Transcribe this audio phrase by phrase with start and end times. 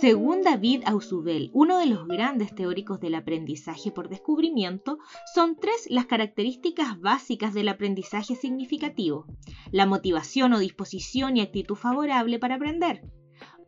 [0.00, 4.98] Según David Ausubel, uno de los grandes teóricos del aprendizaje por descubrimiento,
[5.34, 9.26] son tres las características básicas del aprendizaje significativo.
[9.72, 13.02] La motivación o disposición y actitud favorable para aprender.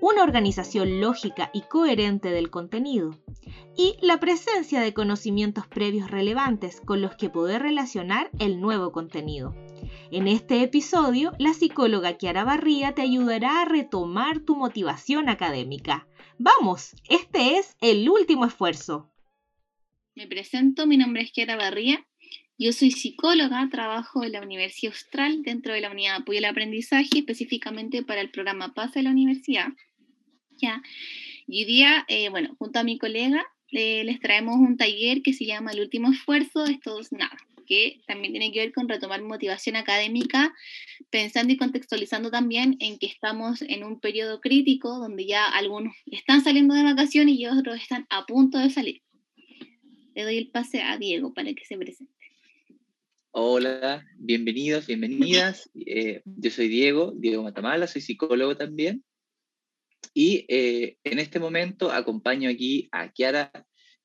[0.03, 3.19] Una organización lógica y coherente del contenido.
[3.77, 9.55] Y la presencia de conocimientos previos relevantes con los que poder relacionar el nuevo contenido.
[10.11, 16.09] En este episodio, la psicóloga Kiara Barría te ayudará a retomar tu motivación académica.
[16.39, 19.13] Vamos, este es el último esfuerzo.
[20.15, 22.07] Me presento, mi nombre es Kiara Barría.
[22.59, 26.45] Yo soy psicóloga, trabajo en la Universidad Austral dentro de la unidad de apoyo al
[26.47, 29.69] aprendizaje, específicamente para el programa Paz de la universidad.
[30.61, 30.83] ¿Ya?
[31.47, 35.47] Y hoy día, eh, bueno, junto a mi colega, les traemos un taller que se
[35.47, 37.37] llama El último esfuerzo, es todos nada
[37.71, 40.53] que también tiene que ver con retomar motivación académica,
[41.09, 46.43] pensando y contextualizando también en que estamos en un periodo crítico donde ya algunos están
[46.43, 49.03] saliendo de vacaciones y otros están a punto de salir.
[50.17, 52.13] Le doy el pase a Diego para que se presente.
[53.31, 55.71] Hola, bienvenidos, bienvenidas.
[55.87, 59.05] Eh, yo soy Diego, Diego Matamala, soy psicólogo también.
[60.15, 63.51] Y eh, en este momento acompaño aquí a Kiara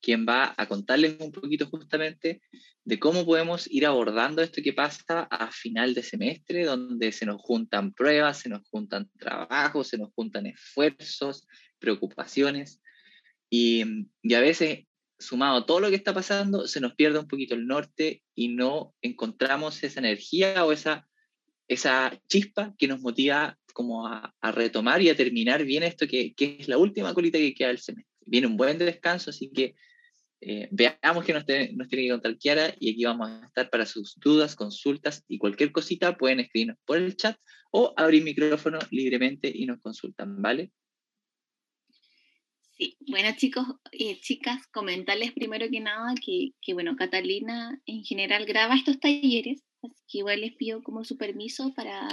[0.02, 2.42] quien va a contarles un poquito justamente
[2.84, 7.42] de cómo podemos ir abordando esto que pasa a final de semestre, donde se nos
[7.42, 11.48] juntan pruebas, se nos juntan trabajos, se nos juntan esfuerzos,
[11.80, 12.82] preocupaciones,
[13.50, 13.84] y,
[14.36, 14.86] a veces,
[15.18, 18.50] sumado a todo lo que está pasando, se nos pierde un poquito el norte y
[18.50, 21.08] no encontramos esa energía o esa,
[21.68, 26.58] esa chispa que nos motiva como a, retomar y a terminar bien esto que, que
[26.62, 28.10] es la última colita que queda del semestre.
[28.26, 29.76] Viene un buen descanso, así que
[30.40, 33.86] eh, veamos qué nos, nos, tiene que contar Kiara y aquí vamos a estar para
[33.86, 37.38] sus dudas, consultas y cualquier cosita pueden escribirnos por el chat
[37.72, 40.72] o abrir micrófono libremente y nos consultan, ¿vale?
[42.78, 48.46] Sí, bueno chicos, eh, chicas, comentarles primero que nada que, que, bueno, Catalina en general
[48.46, 52.08] graba estos talleres, así que igual les pido como su permiso para,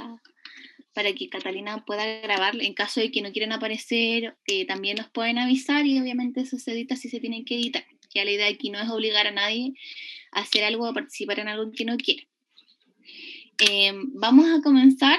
[0.95, 2.61] para que Catalina pueda grabar.
[2.61, 6.59] En caso de que no quieran aparecer, eh, también nos pueden avisar y obviamente eso
[6.59, 9.31] se edita si se tienen que editar ya la idea aquí no es obligar a
[9.31, 9.75] nadie
[10.33, 12.23] a hacer algo, a participar en algo que no quiera.
[13.59, 15.19] Em, vamos a comenzar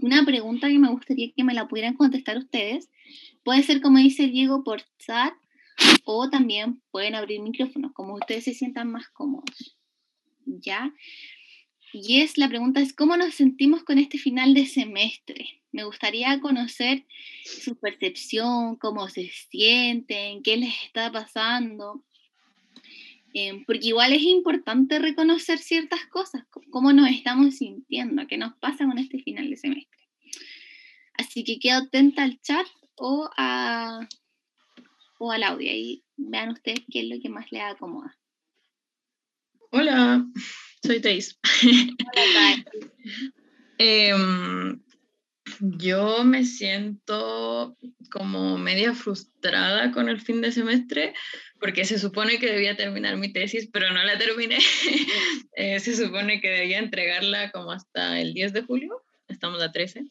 [0.00, 2.90] una pregunta que me gustaría que me la pudieran contestar ustedes.
[3.44, 5.34] Puede ser, como dice Diego, por chat
[6.04, 9.76] o también pueden abrir micrófonos, como ustedes se sientan más cómodos.
[10.44, 10.92] ¿Ya?
[11.92, 15.62] Y es, la pregunta es, ¿cómo nos sentimos con este final de semestre?
[15.72, 17.06] Me gustaría conocer
[17.44, 22.04] su percepción, cómo se sienten, qué les está pasando.
[23.34, 28.86] Em, porque igual es importante reconocer ciertas cosas, cómo nos estamos sintiendo, qué nos pasa
[28.86, 30.08] con este final de semestre.
[31.14, 32.66] Así que quedo atenta al chat
[32.96, 34.00] o, a,
[35.18, 38.16] o al audio y vean ustedes qué es lo que más les acomoda.
[39.70, 40.26] Hola,
[40.82, 41.38] soy Thais.
[43.80, 44.80] Em,
[45.60, 47.76] yo me siento
[48.10, 51.14] como media frustrada con el fin de semestre
[51.60, 54.58] porque se supone que debía terminar mi tesis, pero no la terminé.
[55.60, 60.04] Eh, se supone que debía entregarla como hasta el 10 de julio, estamos a 13.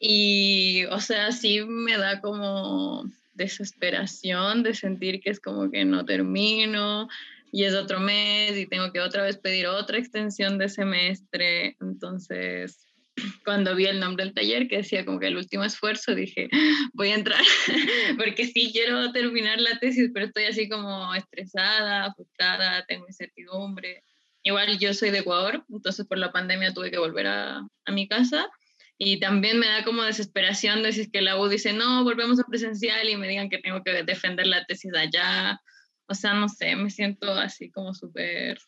[0.00, 3.04] Y, o sea, sí me da como
[3.34, 7.08] desesperación de sentir que es como que no termino,
[7.56, 11.74] y es otro mes y tengo que otra vez pedir otra extensión de semestre.
[11.80, 12.86] Entonces,
[13.46, 16.50] cuando vi el nombre del taller que decía como que el último esfuerzo, dije,
[16.92, 17.40] voy a entrar,
[18.18, 24.02] porque sí quiero terminar la tesis, pero estoy así como estresada, frustrada, tengo incertidumbre.
[24.42, 28.06] Igual yo soy de Ecuador, entonces por la pandemia tuve que volver a, a mi
[28.06, 28.50] casa
[28.98, 33.08] y también me da como desesperación decir que la U dice, no, volvemos a presencial
[33.08, 35.58] y me digan que tengo que defender la tesis allá
[36.08, 38.58] o sea, no sé, me siento así como súper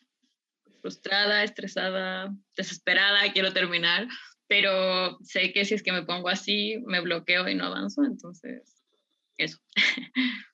[0.81, 4.07] frustrada, estresada, desesperada, quiero terminar,
[4.47, 8.83] pero sé que si es que me pongo así, me bloqueo y no avanzo, entonces,
[9.37, 9.59] eso.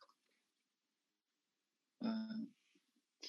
[2.08, 2.38] Ah,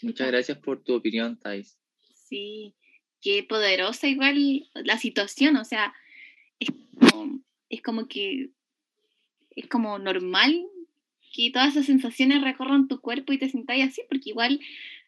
[0.03, 1.79] muchas gracias por tu opinión, Thais.
[2.15, 2.75] Sí,
[3.23, 5.95] qué poderosa igual la situación, o sea,
[6.59, 6.69] es
[7.01, 8.51] como, es como que
[9.53, 10.69] es como normal
[11.37, 14.61] que todas esas sensaciones recorran tu cuerpo y te sintáis así, porque igual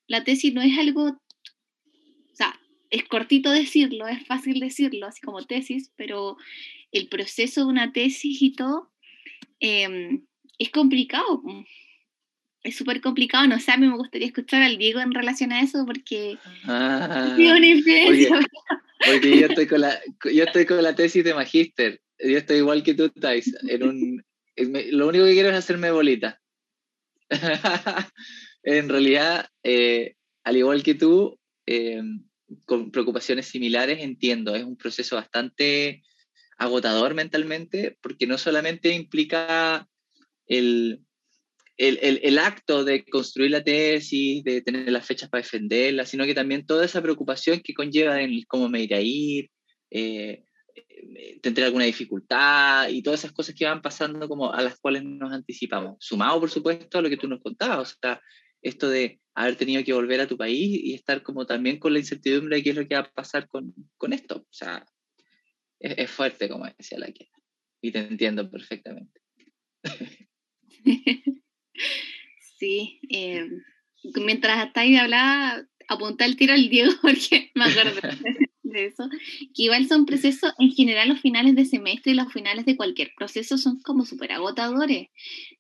[0.07, 2.59] la tesis no es algo, o sea,
[2.91, 6.37] es cortito decirlo, es fácil decirlo, así como tesis, pero
[6.93, 8.91] el proceso de una tesis y todo
[9.61, 10.25] em,
[10.59, 11.43] es complicado.
[12.63, 15.63] es súper complicado, no sé, a mí me gustaría escuchar al Diego en relación a
[15.63, 18.41] eso porque Ah, una influencia.
[19.07, 22.03] porque yo estoy, con la, yo estoy con la tesis de magíster.
[22.19, 23.55] Yo estoy igual que tú, Thais.
[23.69, 24.25] En un,
[24.93, 26.41] lo único que quiero es hacerme bolita.
[28.63, 30.15] en realidad, eh,
[30.45, 32.03] al igual que tú, eh,
[32.65, 36.03] con preocupaciones similares, entiendo, es un proceso bastante
[36.59, 39.87] agotador mentalmente, porque no solamente implica
[40.47, 41.01] el,
[41.77, 46.25] el, el- el acto de construir la tesis, de tener las fechas para defenderla, sino
[46.25, 49.51] que también toda esa preocupación que conlleva en cómo me iré a ir,
[49.91, 50.48] eh, eh,
[51.43, 55.33] tendré alguna dificultad y todas esas cosas que van pasando como a las cuales nos
[55.33, 55.97] anticipamos.
[56.01, 58.21] Sumado, por supuesto, a lo que tú nos contabas, o sea,
[58.63, 62.01] esto de haber tenido que volver a tu país y estar como también con la
[62.01, 64.37] incertidumbre de qué es lo que va a pasar con, con esto.
[64.39, 64.85] O sea,
[65.79, 67.29] es, es fuerte, como decía la que
[67.81, 69.21] y te entiendo perfectamente.
[72.59, 73.49] Sí, eh,
[74.17, 78.01] mientras ahí hablaba, apunté el tiro al Diego porque me acuerdo
[78.71, 79.09] de eso,
[79.55, 83.13] que igual son procesos, en general los finales de semestre y los finales de cualquier
[83.17, 85.09] proceso son como súper agotadores,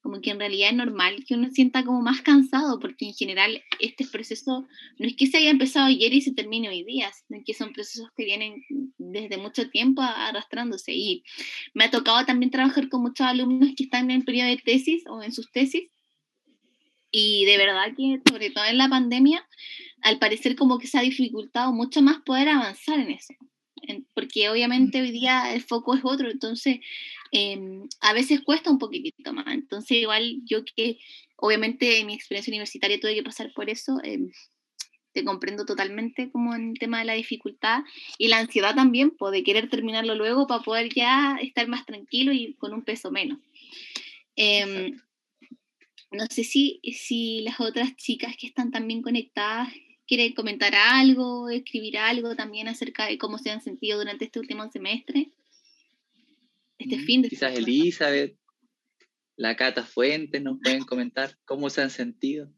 [0.02, 3.62] como que en realidad es normal que uno sienta como más cansado, porque en general
[3.80, 4.66] este proceso
[4.98, 7.72] no es que se haya empezado ayer y se termine hoy día, sino que son
[7.72, 8.64] procesos que vienen
[8.98, 10.92] desde mucho tiempo arrastrándose.
[10.94, 11.24] Y
[11.74, 15.22] me ha tocado también trabajar con muchos alumnos que están en periodo de tesis o
[15.22, 15.88] en sus tesis,
[17.10, 19.46] y de verdad que, sobre todo en la pandemia,
[20.02, 23.34] al parecer como que se ha dificultado mucho más poder avanzar en eso.
[24.14, 26.80] Porque obviamente hoy día el foco es otro, entonces
[27.32, 29.46] em, a veces cuesta un poquitito más.
[29.48, 30.98] Entonces igual yo que
[31.36, 34.30] obviamente en mi experiencia universitaria tuve que pasar por eso, em,
[35.12, 37.80] te comprendo totalmente como en el tema de la dificultad
[38.18, 42.32] y la ansiedad también, pues, de querer terminarlo luego para poder ya estar más tranquilo
[42.32, 43.38] y con un peso menos.
[44.36, 45.00] Em,
[46.10, 49.68] no sé si, si las otras chicas que están también conectadas
[50.06, 54.70] quieren comentar algo, escribir algo también acerca de cómo se han sentido durante este último
[54.70, 55.32] semestre.
[56.78, 57.72] Este Mm, fin de Quizás semestre.
[57.72, 58.38] Elizabeth,
[59.36, 62.50] la Cata Fuentes nos pueden comentar cómo se han sentido.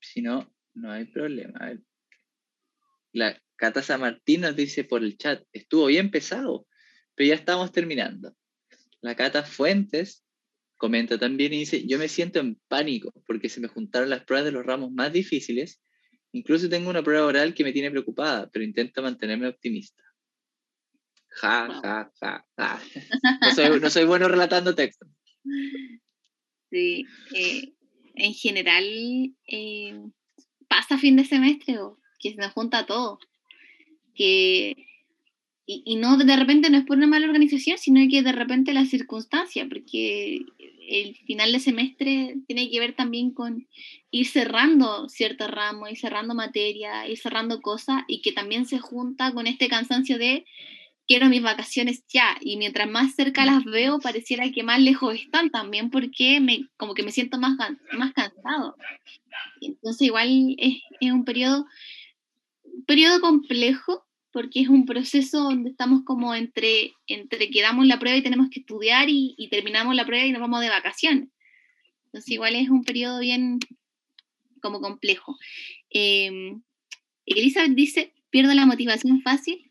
[0.00, 1.58] Si no, no hay problema.
[1.60, 1.80] A ver.
[3.12, 6.66] La Cata San Martín nos dice por el chat, estuvo bien pesado,
[7.14, 8.34] pero ya estamos terminando.
[9.00, 10.24] La Cata Fuentes
[10.76, 14.46] comenta también y dice, yo me siento en pánico porque se me juntaron las pruebas
[14.46, 15.80] de los ramos más difíciles.
[16.32, 20.02] Incluso tengo una prueba oral que me tiene preocupada, pero intento mantenerme optimista.
[21.40, 21.82] Ja, Wow.
[21.82, 22.82] ja, ja, ja.
[23.40, 25.08] No soy, no soy bueno relatando textos.
[26.70, 27.72] Sí, eh,
[28.16, 28.84] en general
[29.46, 30.00] eh,
[30.68, 33.18] pasa fin de semestre o que se nos junta todo.
[34.14, 34.86] Que,
[35.66, 38.72] y, y no de repente no es por una mala organización, sino que de repente
[38.72, 40.44] la circunstancia, porque
[40.88, 43.66] el final de semestre tiene que ver también con
[44.10, 49.32] ir cerrando ciertos ramos, ir cerrando materia, ir cerrando cosas y que también se junta
[49.32, 50.44] con este cansancio de
[51.06, 55.50] quiero mis vacaciones ya y mientras más cerca las veo pareciera que más lejos están
[55.50, 57.56] también porque me, como que me siento más,
[57.92, 58.76] más cansado.
[59.60, 61.66] Entonces igual es, es un periodo,
[62.86, 68.16] periodo complejo porque es un proceso donde estamos como entre, entre que damos la prueba
[68.18, 71.28] y tenemos que estudiar y, y terminamos la prueba y nos vamos de vacaciones.
[72.06, 73.58] Entonces igual es un periodo bien
[74.60, 75.36] como complejo.
[75.90, 76.56] Eh,
[77.26, 79.70] Elizabeth dice, pierdo la motivación fácil,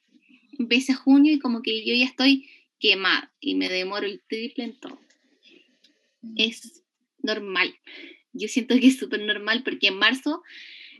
[0.58, 4.80] empieza junio y como que yo ya estoy quemada y me demoro el triple en
[4.80, 5.00] todo.
[6.36, 6.84] Es
[7.22, 7.76] normal.
[8.34, 10.44] Yo siento que es súper normal porque en marzo,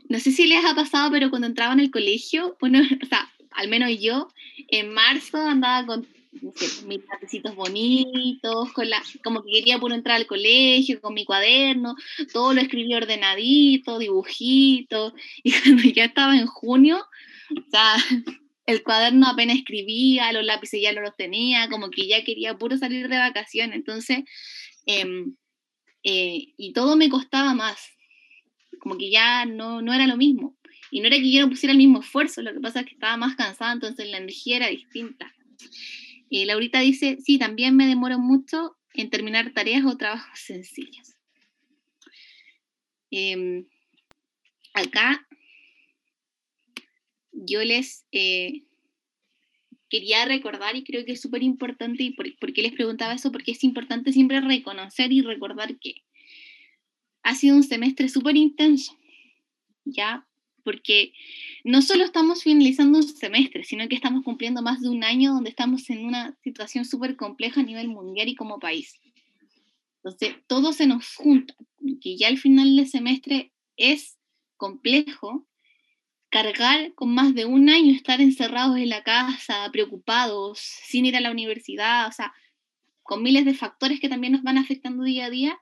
[0.08, 3.30] no sé si les ha pasado, pero cuando entraba en el colegio, bueno, o sea,
[3.50, 4.28] al menos yo,
[4.68, 6.06] en marzo andaba con
[6.42, 11.14] no sé, mis lapicitos bonitos, con la, como que quería puro entrar al colegio, con
[11.14, 11.94] mi cuaderno,
[12.32, 16.98] todo lo escribí ordenadito, dibujitos, y cuando ya estaba en junio,
[17.56, 17.96] o sea,
[18.66, 22.76] el cuaderno apenas escribía, los lápices ya no los tenía, como que ya quería puro
[22.78, 24.24] salir de vacaciones, entonces,
[24.86, 25.36] em,
[26.02, 27.78] eh, y todo me costaba más,
[28.80, 30.56] como que ya no, no era lo mismo.
[30.90, 32.94] Y no era que yo no pusiera el mismo esfuerzo, lo que pasa es que
[32.94, 35.34] estaba más cansada, entonces la energía era distinta.
[36.30, 41.14] Laurita dice, sí, también me demoro mucho en terminar tareas o trabajos sencillos.
[43.10, 43.66] Em,
[44.72, 45.24] acá
[47.34, 48.62] yo les eh,
[49.88, 53.30] quería recordar, y creo que es súper importante, y por, por qué les preguntaba eso,
[53.30, 56.02] porque es importante siempre reconocer y recordar que
[57.22, 58.96] ha sido un semestre súper intenso,
[59.84, 60.26] ¿ya?
[60.64, 61.12] porque
[61.62, 65.50] no solo estamos finalizando un semestre, sino que estamos cumpliendo más de un año donde
[65.50, 68.98] estamos en una situación súper compleja a nivel mundial y como país.
[70.02, 71.54] Entonces, todo se nos junta,
[72.00, 74.18] que ya al final del semestre es
[74.56, 75.46] complejo
[76.34, 81.20] cargar con más de un año, estar encerrados en la casa, preocupados, sin ir a
[81.20, 82.34] la universidad, o sea,
[83.04, 85.56] con miles de factores que también nos van afectando día a día,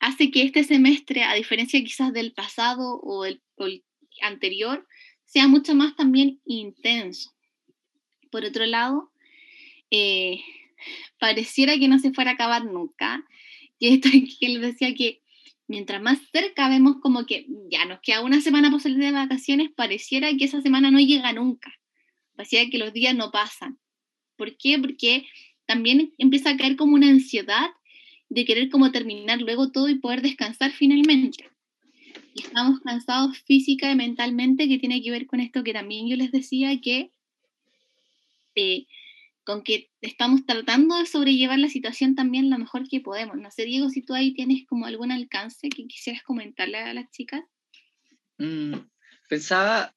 [0.00, 3.44] hace que este semestre, a diferencia quizás del pasado o el,
[4.22, 4.88] anterior,
[5.24, 7.32] sea mucho más también intenso.
[8.32, 9.12] Por otro lado,
[9.92, 10.40] eh,
[11.20, 13.24] pareciera que no se fuera a acabar nunca.
[13.78, 14.08] Y esto
[14.40, 15.22] que él decía que
[15.70, 19.70] mientras más cerca vemos como que ya nos queda una semana por salir de vacaciones,
[19.70, 21.72] pareciera que esa semana no llega nunca.
[22.34, 23.78] Pareciera que los días no pasan.
[24.36, 24.80] ¿Por qué?
[24.80, 25.28] Porque
[25.66, 27.68] también empieza a caer como una ansiedad
[28.28, 31.48] de querer como terminar luego todo y poder descansar finalmente.
[32.34, 36.16] Y estamos cansados física y mentalmente, que tiene que ver con esto que también yo
[36.16, 37.12] les decía, que
[38.56, 38.86] eh,
[39.50, 43.36] con que estamos tratando de sobrellevar la situación también lo mejor que podemos.
[43.36, 47.10] No sé, Diego, si tú ahí tienes como algún alcance que quisieras comentarle a las
[47.10, 47.42] chicas.
[48.38, 48.74] Mm,
[49.28, 49.92] pensaba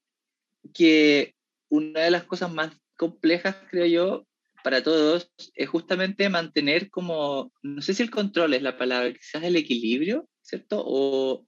[0.73, 1.35] que
[1.69, 4.27] una de las cosas más complejas, creo yo,
[4.63, 9.43] para todos es justamente mantener como, no sé si el control es la palabra, quizás
[9.43, 10.81] el equilibrio, ¿cierto?
[10.83, 11.45] O,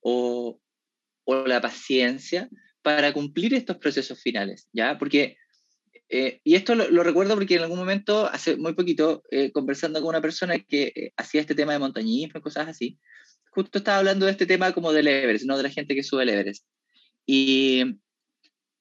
[0.00, 0.60] o,
[1.24, 2.50] o la paciencia
[2.82, 4.98] para cumplir estos procesos finales, ¿ya?
[4.98, 5.38] Porque
[6.08, 10.10] eh, y esto lo, recuerdo porque en algún momento, hace muy poquito, eh, conversando con
[10.10, 12.98] una persona que eh, hacía este tema de montañismo y cosas así,
[13.50, 15.56] justo estaba hablando de este tema como del Everest, ¿no?
[15.56, 16.66] De la gente que sube el Everest.
[17.26, 17.84] Y,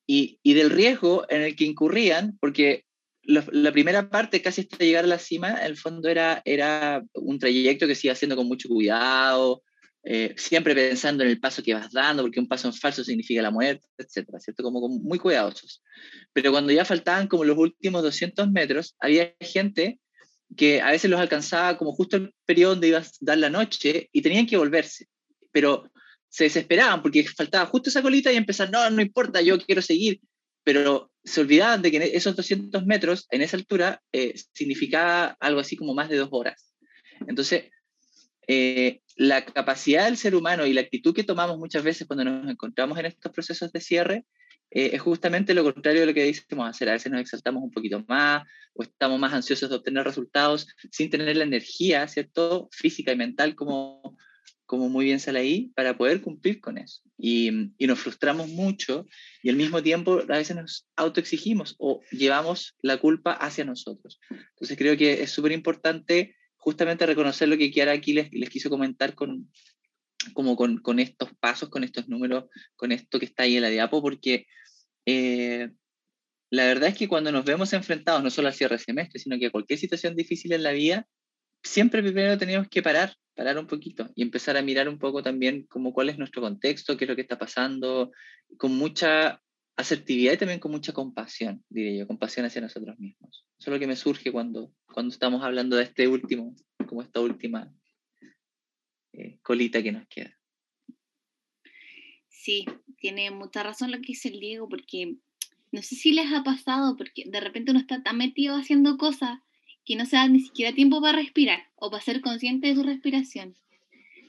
[0.06, 2.86] y, y del riesgo en el que incurrían, porque
[3.22, 7.04] la, la, primera parte, casi hasta llegar a la cima, en el fondo era, era
[7.14, 9.64] un trayecto que se iba haciendo con mucho cuidado,
[10.06, 13.42] eh, siempre pensando en el paso que vas dando, porque un paso en falso significa
[13.42, 14.62] la muerte, etcétera, ¿cierto?
[14.62, 15.82] Como, como, muy cuidadosos.
[16.34, 20.00] Pero cuando ya faltaban como los últimos 200 metros, había gente
[20.58, 24.10] que a veces los alcanzaba como justo el periodo donde ibas a dar la noche
[24.12, 25.08] y tenían que volverse.
[25.52, 25.90] Pero
[26.30, 30.20] se desesperaban porque faltaba justo esa colita y empezaron, no, no importa, yo quiero seguir.
[30.66, 35.78] Pero se olvidaban de que esos 200 metros, en esa altura, eh, significaba algo así
[35.78, 36.74] como más de dos horas.
[37.28, 37.66] Entonces,
[38.48, 42.50] eh, la capacidad del ser humano y la actitud que tomamos muchas veces cuando nos
[42.50, 44.26] encontramos en estos procesos de cierre
[44.72, 46.90] eh, es justamente lo contrario de lo que decimos hacer.
[46.90, 48.44] A veces nos exaltamos un poquito más
[48.74, 52.70] o estamos más ansiosos de obtener resultados sin tener la energía, ¿cierto?
[52.72, 54.18] Física y mental, como,
[54.66, 57.04] como muy bien sale ahí, para poder cumplir con eso.
[57.20, 59.06] Y, y nos frustramos mucho
[59.44, 64.20] y al mismo tiempo a veces nos autoexigimos o llevamos la culpa hacia nosotros.
[64.32, 68.70] Entonces creo que es súper importante justamente reconocer lo que Kiara aquí les, les quiso
[68.70, 69.52] comentar con,
[70.34, 72.46] como con, con, estos pasos, con estos números,
[72.78, 74.48] con esto que está ahí en la diapo, porque
[75.06, 75.70] eh,
[76.50, 79.38] la verdad es que cuando nos vemos enfrentados no solo al cierre de semestre, sino
[79.38, 81.06] que a cualquier situación difícil en la vida,
[81.62, 85.66] siempre primero tenemos que parar, parar un poquito y empezar a mirar un poco también
[85.68, 88.14] como cuál es nuestro contexto, qué es lo que está pasando,
[88.58, 89.43] con mucha
[89.76, 93.46] asertividad y también con mucha compasión, diría yo, compasión hacia nosotros mismos.
[93.60, 96.56] Eso es lo que me surge cuando, cuando estamos hablando de este último,
[96.88, 97.74] como esta última
[99.14, 100.38] eh, colita que nos queda.
[102.30, 102.66] Sí,
[102.98, 105.16] tiene mucha razón lo que dice el Diego, porque
[105.72, 109.40] no sé si les ha pasado, porque de repente uno está tan metido haciendo cosas
[109.86, 112.84] que no se da ni siquiera tiempo para respirar o para ser consciente de su
[112.84, 113.58] respiración.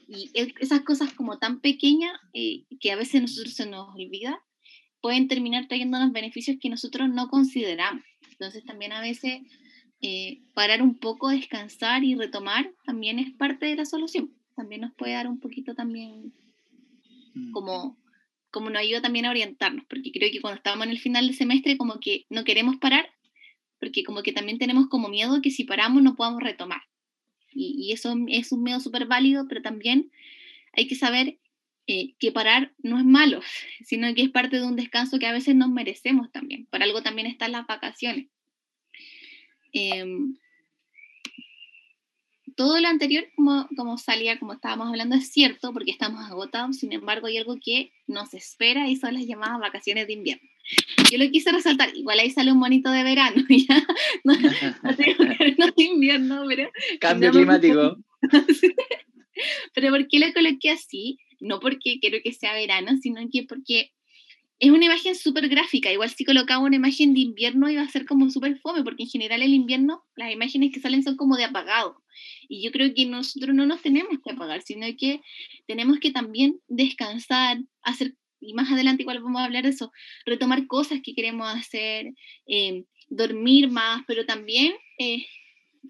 [0.07, 4.41] Y esas cosas como tan pequeñas eh, que a veces nosotros se nos olvida,
[5.05, 8.03] pueden terminar trayendo unos beneficios que nosotros no consideramos.
[8.31, 9.43] Entonces también a veces
[10.01, 14.33] eh, parar un poco, descansar y retomar también es parte de la solución.
[14.55, 16.33] También nos puede dar un poquito también
[17.35, 17.51] mm.
[17.51, 17.99] como,
[18.49, 21.35] como nos ayuda también a orientarnos, porque creo que cuando estamos en el final del
[21.35, 23.07] semestre como que no queremos parar,
[23.79, 26.81] porque como que también tenemos como miedo que si paramos no podamos retomar.
[27.51, 30.09] Y, y eso es un miedo súper válido, pero también
[30.73, 31.37] hay que saber
[31.87, 33.41] eh, que parar no es malo,
[33.85, 36.65] sino que es parte de un descanso que a veces nos merecemos también.
[36.65, 38.27] Por algo también están las vacaciones.
[39.71, 40.37] Em,
[42.55, 46.93] todo lo anterior, como, como salía, como estábamos hablando, es cierto porque estamos agotados, sin
[46.93, 50.49] embargo hay algo que nos espera y son las llamadas vacaciones de invierno.
[51.11, 53.85] Yo lo quise resaltar, igual ahí sale un bonito de verano, ¿ya?
[54.23, 54.49] No, no
[55.75, 56.71] de invierno, pero...
[56.99, 57.97] Cambio climático.
[59.73, 61.19] pero ¿por qué lo coloqué así?
[61.39, 63.91] No porque quiero que sea verano, sino que porque
[64.59, 65.91] es una imagen súper gráfica.
[65.91, 69.09] Igual si colocaba una imagen de invierno iba a ser como súper fome, porque en
[69.09, 72.01] general el invierno las imágenes que salen son como de apagado.
[72.47, 75.21] Y yo creo que nosotros no nos tenemos que apagar, sino que
[75.67, 78.15] tenemos que también descansar, hacer
[78.45, 79.91] y más adelante igual vamos a hablar de eso,
[80.25, 82.13] retomar cosas que queremos hacer,
[82.47, 85.25] eh, dormir más, pero también eh,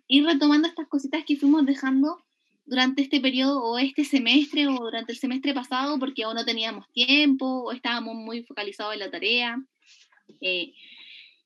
[0.07, 2.24] ir retomando estas cositas que fuimos dejando
[2.65, 6.91] durante este periodo o este semestre o durante el semestre pasado porque aún no teníamos
[6.91, 9.57] tiempo o estábamos muy focalizados en la tarea.
[10.41, 10.73] Eh,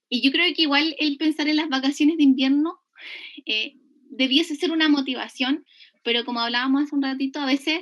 [0.07, 2.79] y yo creo que igual el pensar en las vacaciones de invierno
[3.45, 3.75] eh,
[4.09, 5.65] debiese ser una motivación,
[6.03, 7.81] pero como hablábamos hace un ratito, a veces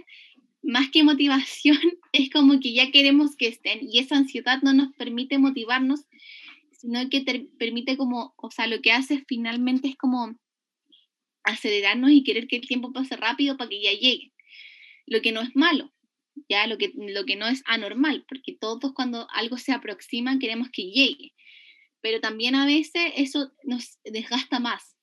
[0.63, 1.77] más que motivación
[2.12, 6.06] es como que ya queremos que estén y esa ansiedad no nos permite motivarnos,
[6.72, 10.38] sino que te permite como, o sea, lo que hace finalmente es como
[11.48, 14.32] acelerarnos y querer que el tiempo pase rápido para que ya llegue.
[15.06, 15.94] Lo que no es malo,
[16.50, 20.70] ya lo que, lo que no es anormal, porque todos cuando algo se aproxima queremos
[20.70, 21.34] que llegue,
[22.01, 24.98] pero también a veces eso nos desgasta más,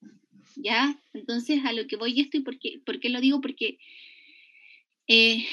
[0.57, 1.01] ¿ya?
[1.13, 3.79] Entonces a lo que voy esto y por qué, por qué lo digo, porque
[5.07, 5.47] eh,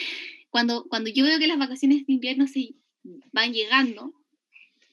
[0.49, 2.75] cuando, cuando yo veo que las vacaciones de invierno se
[3.31, 4.13] van llegando,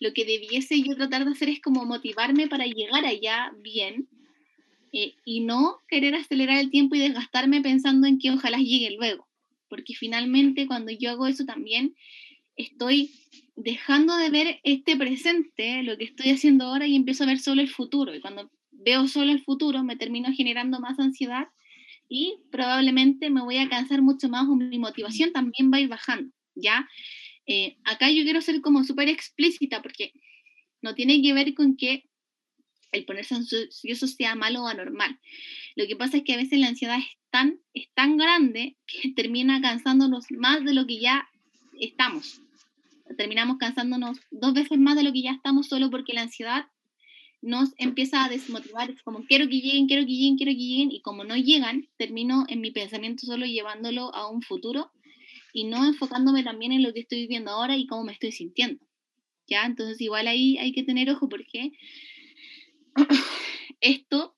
[0.00, 4.08] lo que debiese yo tratar de hacer es como motivarme para llegar allá bien
[4.92, 9.28] eh, y no querer acelerar el tiempo y desgastarme pensando en que ojalá llegue luego,
[9.68, 11.94] porque finalmente cuando yo hago eso también
[12.56, 13.12] estoy
[13.56, 17.60] dejando de ver este presente, lo que estoy haciendo ahora y empiezo a ver solo
[17.60, 21.48] el futuro y cuando veo solo el futuro me termino generando más ansiedad
[22.08, 25.88] y probablemente me voy a cansar mucho más o mi motivación también va a ir
[25.88, 26.88] bajando, ¿ya?
[27.46, 30.12] Eh, acá yo quiero ser como súper explícita porque
[30.80, 32.07] no tiene que ver con que
[32.92, 35.18] el ponerse ansioso sea malo o anormal.
[35.76, 39.10] Lo que pasa es que a veces la ansiedad es tan, es tan grande que
[39.10, 41.28] termina cansándonos más de lo que ya
[41.80, 42.40] estamos.
[43.16, 46.66] Terminamos cansándonos dos veces más de lo que ya estamos solo porque la ansiedad
[47.40, 48.90] nos empieza a desmotivar.
[48.90, 51.88] Es como quiero que lleguen, quiero que lleguen, quiero que lleguen y como no llegan,
[51.96, 54.90] termino en mi pensamiento solo llevándolo a un futuro
[55.52, 58.84] y no enfocándome también en lo que estoy viviendo ahora y cómo me estoy sintiendo.
[59.46, 59.64] ¿Ya?
[59.64, 61.72] Entonces igual ahí hay que tener ojo porque
[63.80, 64.36] esto,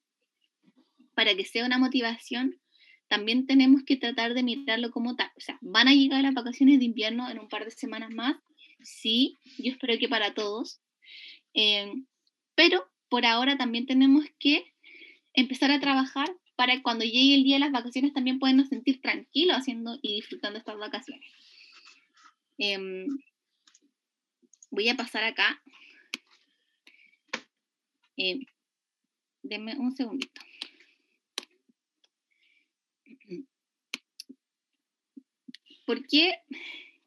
[1.15, 2.61] para que sea una motivación,
[3.09, 5.31] también tenemos que tratar de mirarlo como tal.
[5.37, 8.37] O sea, van a llegar las vacaciones de invierno en un par de semanas más.
[8.83, 10.81] Sí, yo espero que para todos.
[11.55, 11.93] Eh,
[12.55, 14.73] pero por ahora también tenemos que
[15.35, 19.57] empezar a trabajar para cuando llegue el día de las vacaciones también podernos sentir tranquilos
[19.57, 21.27] haciendo y disfrutando estas vacaciones.
[22.59, 23.07] Em,
[24.71, 25.63] voy a pasar acá
[28.21, 28.41] eh,
[29.43, 30.41] denme un segundito.
[35.87, 36.35] ¿Por qué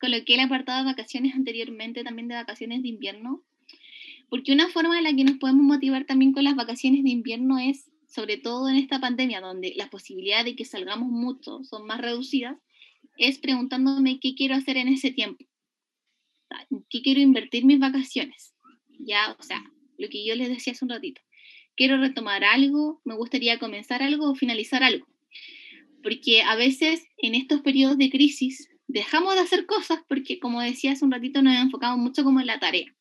[0.02, 3.44] coloqué el apartado de vacaciones anteriormente, también de vacaciones de invierno?
[4.30, 7.60] Porque una forma en la que nos podemos motivar también con las vacaciones de invierno
[7.60, 12.02] es, sobre todo en esta pandemia, donde las posibilidades de que salgamos mucho son más
[12.02, 12.58] reducidas,
[13.18, 15.46] es preguntándome qué quiero hacer en ese tiempo.
[16.90, 18.54] ¿Qué quiero invertir mis vacaciones?
[19.00, 19.64] Ya, o sea,
[19.98, 21.22] lo que yo les decía hace un ratito.
[21.76, 25.08] Quiero retomar algo, me gustaría comenzar algo o finalizar algo.
[26.04, 30.92] Porque a veces en estos periodos de crisis dejamos de hacer cosas porque, como decía
[30.92, 32.94] hace un ratito, nos enfocamos mucho como en la tarea.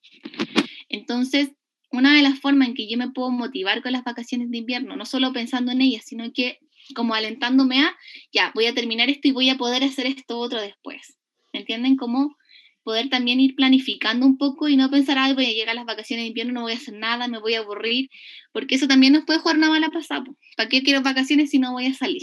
[0.88, 1.50] Entonces,
[1.90, 4.96] una de las formas en que yo me puedo motivar con las vacaciones de invierno,
[4.96, 6.58] no solo pensando en ellas, sino que
[6.94, 7.96] como alentándome a,
[8.32, 11.18] ya, voy a terminar esto y voy a poder hacer esto otro después.
[11.52, 11.96] ¿Entienden?
[11.96, 12.36] cómo
[12.82, 15.86] poder también ir planificando un poco y no pensar, ay, voy a llegar a las
[15.86, 18.10] vacaciones de invierno, no voy a hacer nada, me voy a aburrir,
[18.52, 20.24] porque eso también nos puede jugar una mala pasada.
[20.56, 22.22] ¿Para qué quiero vacaciones si no voy a salir?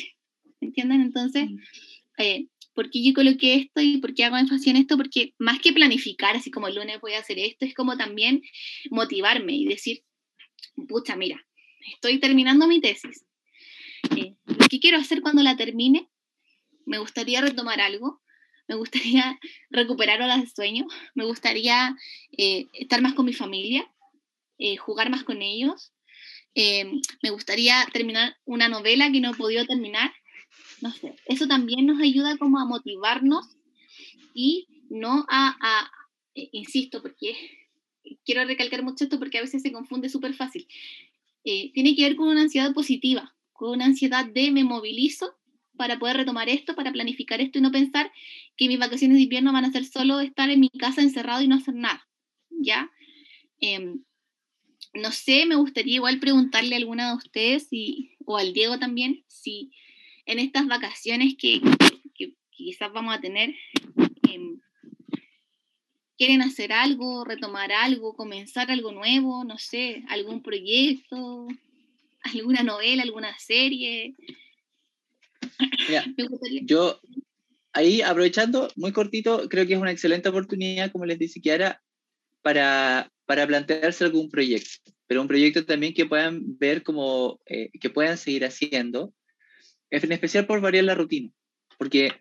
[0.62, 1.02] ¿Entienden?
[1.02, 1.58] Entonces, mm.
[2.18, 4.98] eh, ¿por qué yo coloqué esto y por qué hago énfasis en esto?
[4.98, 8.42] Porque más que planificar, así como el lunes voy a hacer esto, es como también
[8.90, 10.04] motivarme y decir,
[10.88, 11.46] pucha, mira,
[11.94, 13.26] estoy terminando mi tesis.
[14.16, 14.36] Eh,
[14.70, 16.10] ¿Qué quiero hacer cuando la termine?
[16.86, 18.22] Me gustaría retomar algo,
[18.70, 19.38] me gustaría
[19.72, 21.98] recuperar horas de sueño, me gustaría
[22.38, 23.92] eh, estar más con mi familia,
[24.60, 25.92] eh, jugar más con ellos,
[26.56, 26.86] eh,
[27.24, 30.14] me gustaría terminar una novela que no he podido terminar,
[30.82, 33.58] no sé, eso también nos ayuda como a motivarnos
[34.34, 35.92] y no a, a
[36.34, 37.36] insisto, porque
[38.26, 40.68] quiero recalcar mucho esto porque a veces se confunde súper fácil,
[41.44, 45.39] tiene que ver con una ansiedad positiva, con una ansiedad de me movilizo
[45.80, 48.12] para poder retomar esto, para planificar esto y no pensar
[48.58, 51.48] que mis vacaciones de invierno van a ser solo estar en mi casa encerrado y
[51.48, 52.06] no hacer nada,
[52.50, 52.92] ¿ya?
[53.62, 54.04] Em,
[54.94, 59.24] no sé, me gustaría igual preguntarle a alguna de ustedes y, o al Diego también,
[59.28, 59.72] si
[60.26, 61.62] en estas vacaciones que,
[62.50, 63.56] quizás vamos a tener,
[64.30, 64.60] em,
[66.18, 71.48] quieren hacer algo, retomar algo, comenzar algo nuevo, no sé, algún proyecto,
[72.22, 74.18] alguna novela, alguna serie,
[76.66, 77.00] yo,
[77.74, 81.82] ahí aprovechando, muy cortito, creo que es una excelente oportunidad, como les dice Kiara,
[82.42, 87.90] para, para plantearse algún proyecto, pero un proyecto también que puedan ver como, eh, que
[87.90, 89.14] puedan seguir haciendo,
[89.92, 91.30] en especial por variar la rutina,
[91.78, 92.14] porque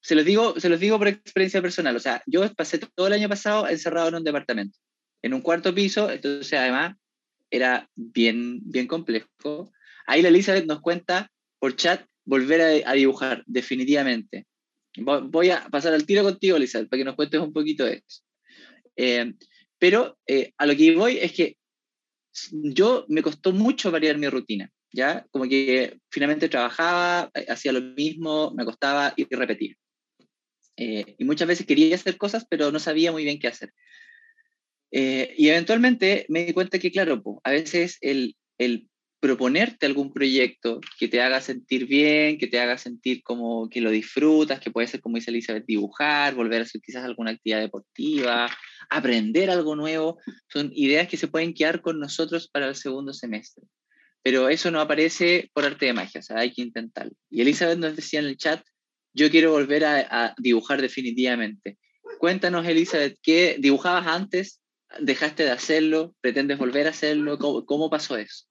[0.00, 3.12] se los digo, se los digo por experiencia personal, o sea, yo pasé todo el
[3.12, 4.78] año pasado encerrado en un departamento,
[5.22, 6.96] en un cuarto piso, entonces además
[7.50, 9.72] era bien, bien complejo.
[10.06, 14.46] Ahí la Elizabeth nos cuenta por chat volver a, dibujar, definitivamente.
[14.96, 18.22] Voy a pasar al tiro contigo, Elizabeth, para que nos cuentes un poquito de eso.
[18.96, 19.34] Eh,
[19.78, 21.56] pero eh, a lo que voy es que
[22.52, 25.26] yo me costó mucho variar mi rutina, ¿ya?
[25.32, 29.76] Como que finalmente trabajaba, eh, hacía lo mismo, me costaba y repetir.
[30.76, 33.72] y muchas veces quería hacer cosas, pero no sabía muy bien qué hacer.
[34.92, 38.88] y eventualmente me di cuenta que, claro, a veces el, el
[39.20, 43.90] proponerte algún proyecto que te haga sentir bien, que te haga sentir como que lo
[43.90, 48.50] disfrutas, que puede ser, como dice Elizabeth, dibujar, volver a hacer quizás alguna actividad deportiva,
[48.88, 53.64] aprender algo nuevo, son ideas que se pueden quedar con nosotros para el segundo semestre.
[54.22, 57.12] Pero eso no aparece por arte de magia, o sea, hay que intentarlo.
[57.28, 58.62] Y Elizabeth nos decía en el chat,
[59.12, 61.78] yo quiero volver a, dibujar definitivamente.
[62.18, 64.60] Cuéntanos, Elizabeth, ¿qué dibujabas antes?
[65.00, 66.14] ¿Dejaste de hacerlo?
[66.20, 67.38] ¿Pretendes volver a hacerlo?
[67.38, 68.46] cómo pasó eso?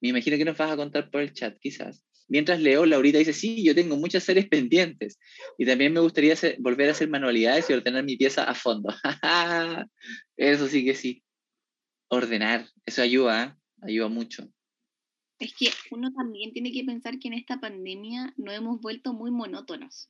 [0.00, 2.04] Me imagino que nos vas a contar por el chat, quizás.
[2.28, 5.18] Mientras leo, Laurita dice, sí, yo tengo muchas series pendientes
[5.58, 8.94] y también me gustaría volver a hacer manualidades y ordenar mi pieza a fondo.
[10.36, 11.24] eso sí que sí.
[12.08, 13.86] Ordenar, eso ayuda, ¿eh?
[13.86, 14.48] ayuda mucho.
[15.40, 19.30] Es que uno también tiene que pensar que en esta pandemia nos hemos vuelto muy
[19.30, 20.06] monótonos.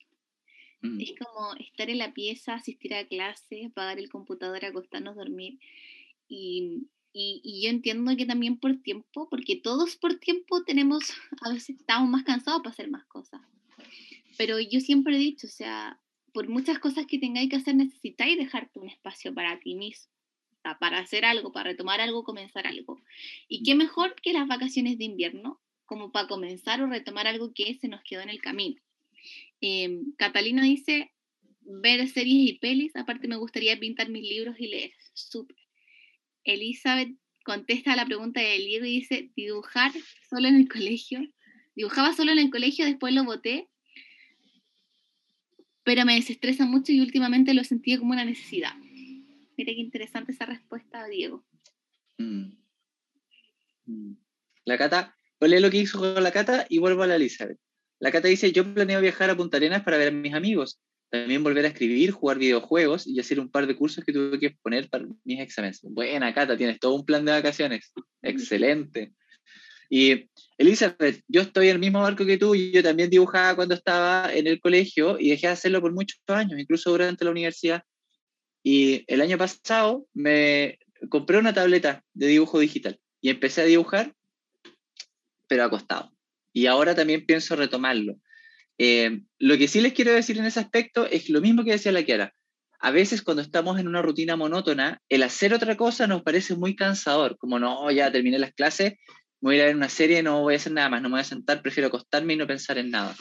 [0.83, 1.00] Mm.
[1.00, 5.59] Es como estar en la pieza, asistir a clases, apagar el computador, acostarnos, dormir.
[6.29, 11.01] Y y, yo entiendo que también por tiempo, porque todos por tiempo tenemos,
[11.42, 13.40] a veces estamos más cansados para hacer más cosas.
[14.37, 16.01] Pero yo siempre he dicho, o sea,
[16.33, 20.12] por muchas cosas que tengáis que hacer, necesitáis dejarte un espacio para ti mismo,
[20.79, 23.03] para hacer algo, para retomar algo, comenzar algo.
[23.49, 27.75] Y qué mejor que las vacaciones de invierno, como para comenzar o retomar algo que
[27.75, 28.81] se nos quedó en el camino.
[29.61, 31.12] Em, Catalina dice,
[31.62, 34.92] ver series y pelis, aparte me gustaría pintar mis libros y leer.
[35.12, 35.60] Súper.
[36.44, 39.92] Elizabeth contesta a la pregunta de Diego y dice, dibujar
[40.29, 41.20] solo en el colegio.
[41.74, 43.68] Dibujaba solo en el colegio, después lo boté,
[45.85, 48.74] pero me desestresa mucho y últimamente lo sentí como una necesidad.
[49.57, 51.44] Mira qué interesante esa respuesta, Diego.
[52.18, 52.53] Mm.
[53.87, 54.12] Mm.
[54.64, 57.59] La Cata, a lo que hizo con la Cata y vuelvo a la Elizabeth.
[57.98, 60.81] La Cata dice, yo planeo viajar a Punta Arenas para ver a mis amigos.
[61.11, 64.57] También volver a escribir, jugar videojuegos y hacer un par de cursos que tuve que
[64.62, 65.81] poner para mis exámenes.
[65.83, 67.92] Buena, Cata, tienes todo un plan de vacaciones.
[68.23, 69.12] Excelente.
[69.92, 73.75] Y Elizabeth, yo estoy en el mismo barco que tú, y yo también dibujaba cuando
[73.75, 77.83] estaba en el colegio y dejé de hacerlo por muchos años, incluso durante la universidad.
[78.62, 84.14] Y el año pasado me compré una tableta de dibujo digital y empecé a dibujar,
[85.49, 86.12] pero acostado.
[86.53, 88.14] Y ahora también pienso retomarlo.
[88.82, 91.92] Eh, lo que sí les quiero decir en ese aspecto es lo mismo que decía
[91.92, 92.32] la Kiara.
[92.78, 96.74] A veces cuando estamos en una rutina monótona, el hacer otra cosa nos parece muy
[96.74, 98.94] cansador, como no, ya terminé las clases,
[99.38, 101.16] voy a ir a ver una serie, no voy a hacer nada más, no me
[101.16, 103.14] voy a sentar, prefiero acostarme y no pensar en nada.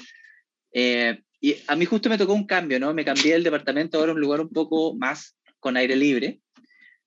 [0.71, 2.93] Eh, y a mí justo me tocó un cambio, ¿no?
[2.93, 6.39] Me cambié el departamento ahora a un lugar un poco más con aire libre,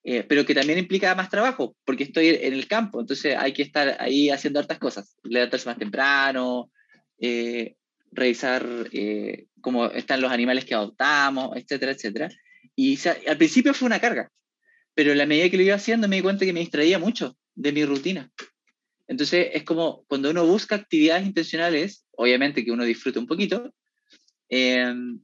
[0.04, 3.62] eh, pero que también implica más trabajo, porque estoy en el campo, entonces hay que
[3.62, 6.70] estar ahí haciendo hartas cosas, levantarse más temprano,
[7.18, 7.76] eh,
[8.12, 12.28] revisar eh, cómo están los animales que adoptamos, etcétera, etcétera.
[12.76, 14.30] Y al principio fue una carga,
[14.94, 17.36] pero a la medida que lo iba haciendo me di cuenta que me distraía mucho
[17.54, 18.30] de mi rutina.
[19.08, 23.74] Entonces es como cuando uno busca actividades intencionales, obviamente que uno disfruta un poquito,
[24.48, 25.20] em,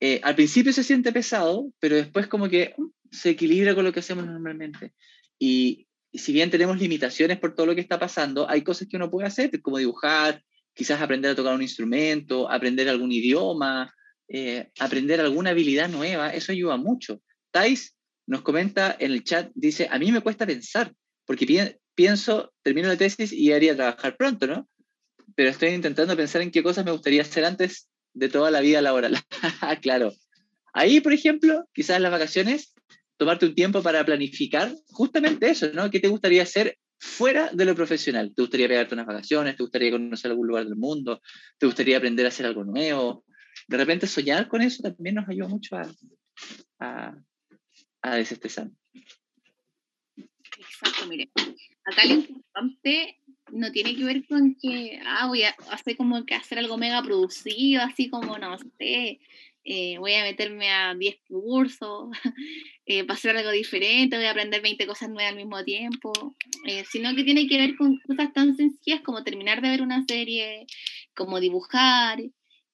[0.00, 3.92] eh, al principio se siente pesado, pero después como que um, se equilibra con lo
[3.92, 4.94] que hacemos normalmente.
[5.38, 8.96] Y, y si bien tenemos limitaciones por todo lo que está pasando, hay cosas que
[8.96, 10.42] uno puede hacer, como dibujar,
[10.80, 13.94] quizás aprender a tocar un instrumento, aprender algún idioma,
[14.26, 17.20] eh, aprender alguna habilidad nueva, eso ayuda mucho.
[17.50, 17.94] Thais
[18.26, 20.94] nos comenta en el chat, dice, a mí me cuesta pensar,
[21.26, 24.66] porque pienso, termino la tesis y haría trabajar pronto, ¿no?
[25.36, 28.80] Pero estoy intentando pensar en qué cosas me gustaría hacer antes de toda la vida
[28.80, 29.18] laboral.
[29.82, 30.14] claro.
[30.72, 32.72] Ahí, por ejemplo, quizás en las vacaciones,
[33.18, 35.90] tomarte un tiempo para planificar justamente eso, ¿no?
[35.90, 38.32] ¿Qué te gustaría hacer fuera de lo profesional.
[38.34, 39.56] ¿Te gustaría pegarte unas vacaciones?
[39.56, 41.20] ¿Te gustaría conocer algún lugar del mundo?
[41.58, 43.24] ¿Te gustaría aprender a hacer algo nuevo?
[43.66, 45.90] De repente soñar con eso también nos ayuda mucho a,
[46.78, 47.14] a,
[48.02, 48.68] a desestresar.
[50.58, 51.30] Exacto, mire.
[51.84, 53.18] Acá lo importante
[53.52, 57.02] no tiene que ver con que, ah, voy a hacer como que hacer algo mega
[57.02, 59.20] producido, así como, no sé,
[59.72, 62.10] eh, voy a meterme a 10 cursos,
[62.86, 66.12] eh, para hacer algo diferente, voy a aprender 20 cosas nuevas al mismo tiempo,
[66.66, 70.04] eh, sino que tiene que ver con cosas tan sencillas como terminar de ver una
[70.08, 70.66] serie,
[71.14, 72.20] como dibujar,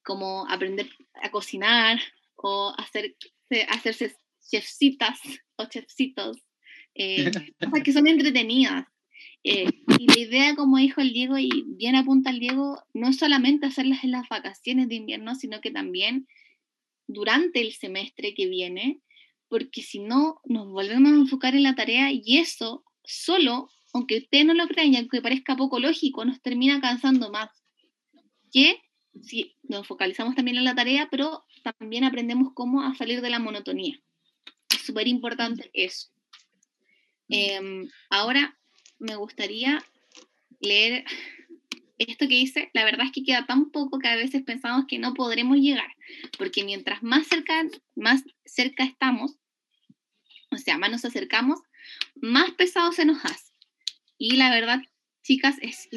[0.03, 0.89] como aprender
[1.23, 2.01] a cocinar
[2.35, 3.15] o hacer,
[3.69, 4.17] hacerse
[4.51, 5.21] chefcitas
[5.57, 6.39] o chefcitos,
[6.95, 8.87] cosas que son entretenidas.
[9.43, 13.67] y la idea, como dijo el Diego, y bien apunta el Diego, no es solamente
[13.67, 16.27] hacerlas en las vacaciones de invierno, sino que también
[17.07, 19.01] durante el semestre que viene,
[19.49, 24.45] porque si no, nos volvemos a enfocar en la tarea y eso solo, aunque usted
[24.45, 27.51] no lo crean y aunque parezca poco lógico, nos termina cansando más.
[28.53, 28.81] Que
[29.23, 31.45] si nos focalizamos también en la tarea, pero
[31.79, 33.99] también aprendemos cómo a salir de la monotonía.
[34.71, 36.09] Es súper importante eso.
[37.29, 38.59] Em, ahora
[38.99, 39.83] me gustaría
[40.61, 41.05] leer
[41.99, 44.99] esto que hice, la verdad es que queda tan poco que a veces pensamos que
[44.99, 45.95] no podremos llegar,
[46.39, 47.63] porque mientras más cerca,
[47.95, 49.37] más cerca estamos,
[50.51, 51.61] o sea, más nos acercamos,
[52.15, 53.53] más pesado se nos hace.
[54.19, 54.83] Y la verdad,
[55.23, 55.89] chicas, es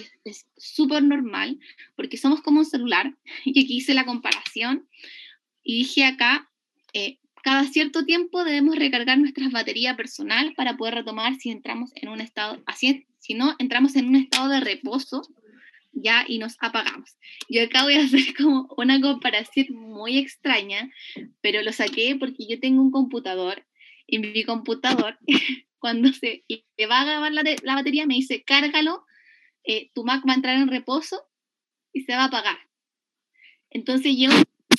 [0.57, 1.59] súper normal,
[1.95, 4.88] porque somos como un celular, y aquí hice la comparación,
[5.63, 6.49] y dije acá,
[6.93, 12.09] eh, cada cierto tiempo debemos recargar nuestra batería personal para poder retomar si entramos en
[12.09, 15.21] un estado, así, si no, entramos en un estado de reposo
[15.91, 17.17] ya y nos apagamos.
[17.49, 20.91] Yo acá voy a hacer como una comparación muy extraña,
[21.41, 23.65] pero lo saqué porque yo tengo un computador
[24.08, 25.17] y mi computador
[25.80, 29.06] cuando se le va a acabar la, la, batería me dice cárgalo,
[29.63, 31.21] eh, tu Mac va a entrar en reposo
[31.93, 32.58] y se va a apagar.
[33.69, 34.30] Entonces yo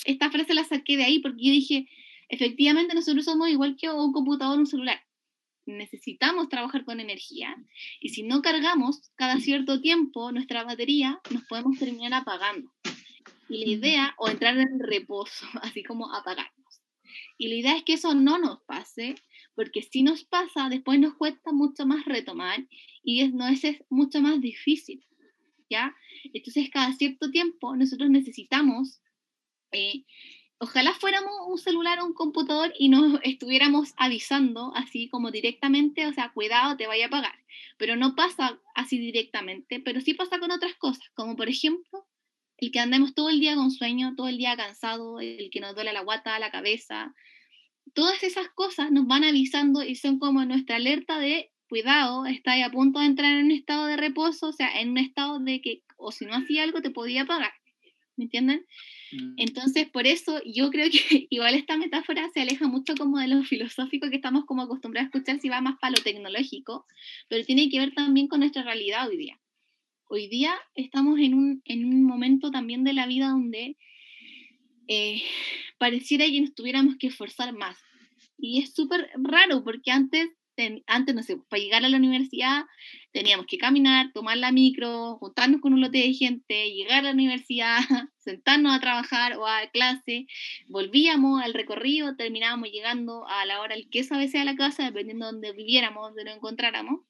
[0.04, 1.88] esta frase la saqué de ahí porque yo dije,
[2.28, 5.00] efectivamente nosotros somos igual que un computador un celular
[5.76, 7.56] necesitamos trabajar con energía
[8.00, 12.70] y si no cargamos cada cierto tiempo nuestra batería, nos podemos terminar apagando.
[13.48, 16.82] Y la idea, o entrar en reposo, así como apagarnos.
[17.38, 19.14] Y la idea es que eso no nos pase,
[19.54, 22.66] porque si nos pasa, después nos cuesta mucho más retomar
[23.02, 25.04] y es, no es, es mucho más difícil.
[25.68, 25.94] ¿Ya?
[26.32, 29.00] Entonces, cada cierto tiempo nosotros necesitamos
[29.72, 30.04] eh,
[30.60, 36.12] ojalá fuéramos un celular o un computador y nos estuviéramos avisando así como directamente, o
[36.12, 37.34] sea, cuidado, te vaya a pagar.
[37.78, 42.06] Pero no pasa así directamente, pero sí pasa con otras cosas, como por ejemplo
[42.58, 45.74] el que andemos todo el día con sueño, todo el día cansado, el que nos
[45.74, 47.14] duele la guata, la cabeza.
[47.94, 52.70] Todas esas cosas nos van avisando y son como nuestra alerta de cuidado, estás a
[52.70, 55.84] punto de entrar en un estado de reposo, o sea, en un estado de que,
[55.96, 57.52] o si no hacía algo, te podía pagar.
[58.16, 58.66] ¿Me entienden?
[59.12, 59.34] Mm.
[59.36, 63.42] Entonces, por eso yo creo que igual esta metáfora se aleja mucho como de lo
[63.42, 66.86] filosófico que estamos como acostumbrados a escuchar si va más para lo tecnológico,
[67.28, 69.40] pero tiene que ver también con nuestra realidad hoy día.
[70.08, 73.76] Hoy día estamos en un, en un momento también de la vida donde
[74.88, 75.22] eh,
[75.78, 77.78] pareciera que nos tuviéramos que esforzar más.
[78.36, 80.28] Y es súper raro porque antes
[80.86, 82.64] antes, no sé, para llegar a la universidad
[83.12, 87.12] teníamos que caminar, tomar la micro, juntarnos con un lote de gente, llegar a la
[87.12, 87.78] universidad,
[88.18, 90.26] sentarnos a trabajar o a clase,
[90.68, 94.84] volvíamos al recorrido, terminábamos llegando a la hora del queso a veces a la casa,
[94.84, 97.00] dependiendo de donde viviéramos, donde nos encontráramos.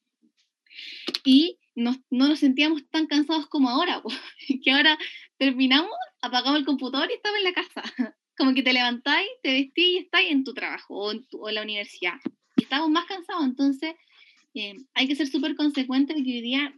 [1.25, 4.03] Y no nos sentíamos tan cansados como ahora,
[4.65, 4.99] que ahora
[5.37, 7.83] terminamos, apagamos el computador y estamos en la casa.
[8.37, 11.57] Como que te levantáis, te vestís y estáis en tu trabajo o en, o en
[11.57, 12.15] la universidad
[12.71, 13.95] estamos más cansados, entonces
[14.55, 16.73] eh, hay que ser súper consecuentes que hoy día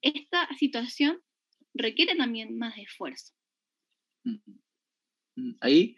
[0.00, 1.20] esta situación
[1.74, 3.34] requiere también más esfuerzo.
[5.60, 5.94] Ahí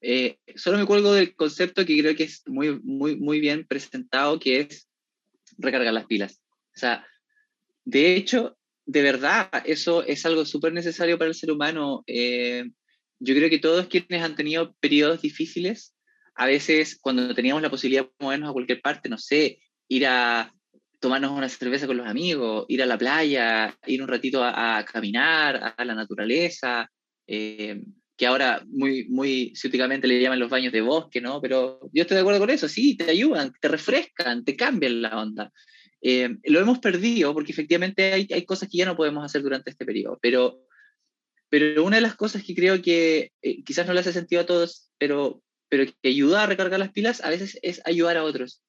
[0.00, 4.40] eh, solo me cuelgo del concepto que creo que es muy, muy, muy bien presentado,
[4.40, 4.88] que es
[5.58, 6.40] recargar las pilas.
[6.74, 7.06] O sea,
[7.84, 12.02] de hecho, de verdad, eso es algo súper necesario para el ser humano.
[12.06, 12.64] Eh,
[13.18, 15.94] yo creo que todos quienes han tenido periodos difíciles
[16.40, 20.50] a veces cuando teníamos la posibilidad de movernos a cualquier parte, no sé, ir a
[20.98, 25.74] tomarnos una cerveza con los amigos, ir a la playa, ir un ratito a, caminar,
[25.76, 26.90] a la naturaleza,
[27.26, 27.82] eh,
[28.16, 31.42] que ahora muy, muy ciúticamente le llaman los baños de bosque, ¿no?
[31.42, 35.20] Pero yo estoy de acuerdo con eso, sí, te ayudan, te refrescan, te cambian la
[35.20, 35.52] onda.
[36.00, 39.68] Eh, lo hemos perdido porque efectivamente hay, hay, cosas que ya no podemos hacer durante
[39.68, 40.64] este periodo, pero,
[41.50, 44.46] pero una de las cosas que creo que eh, quizás no le hace sentido a
[44.46, 48.62] todos, pero pero que ayuda a recargar las pilas a veces es ayudar a otros,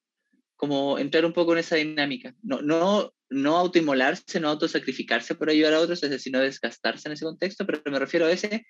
[0.55, 2.33] como entrar un poco en esa dinámica.
[2.43, 7.13] No, no, no autoinmolarse, no autosacrificarse por ayudar a otros, es decir, no desgastarse en
[7.13, 8.65] ese contexto, pero me refiero a ese,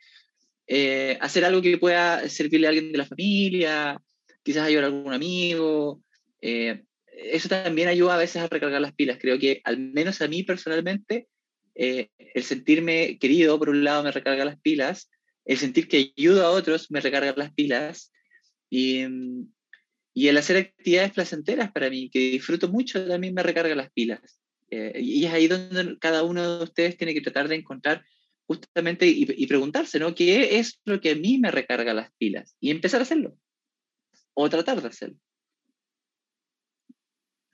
[0.66, 4.02] eh, hacer algo que pueda servirle a alguien de la familia,
[4.42, 6.02] quizás ayudar a algún amigo.
[6.42, 9.18] Eh, eso también ayuda a veces a recargar las pilas.
[9.20, 11.28] Creo que al menos a mí personalmente
[11.76, 15.10] eh, el sentirme querido, por un lado, me recarga las pilas,
[15.46, 18.12] el sentir que ayudo a otros me recarga las pilas,
[18.72, 19.06] y,
[20.14, 24.42] y el hacer actividades placenteras para mí, que disfruto mucho, también me recarga las pilas.
[24.70, 28.06] Eh, y es ahí donde cada uno de ustedes tiene que tratar de encontrar
[28.48, 30.16] justamente y, preguntarse, ¿no?
[30.16, 32.56] ¿Qué es lo que a mí me recarga las pilas?
[32.60, 33.38] Y empezar a hacerlo.
[34.34, 35.18] O tratar de hacerlo.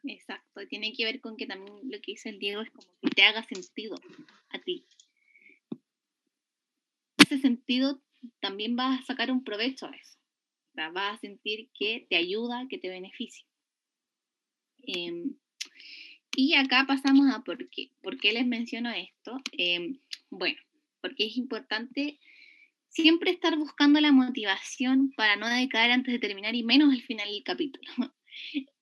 [0.04, 3.10] Exacto, tiene que ver con que también lo que dice el Diego es como que
[3.10, 3.96] te haga sentido
[4.50, 4.88] a ti.
[7.18, 8.02] Ese sentido
[8.40, 10.17] también vas a sacar un provecho a eso.
[10.78, 13.46] Vas a sentir que te ayuda, que te beneficia.
[14.84, 15.36] Em,
[16.36, 17.92] y acá pasamos a por qué.
[18.02, 19.38] ¿Por qué les menciono esto?
[19.52, 20.60] Em, bueno,
[21.02, 22.20] porque es importante
[22.90, 27.30] siempre estar buscando la motivación para no decaer antes de terminar y menos al final
[27.30, 27.88] del capítulo.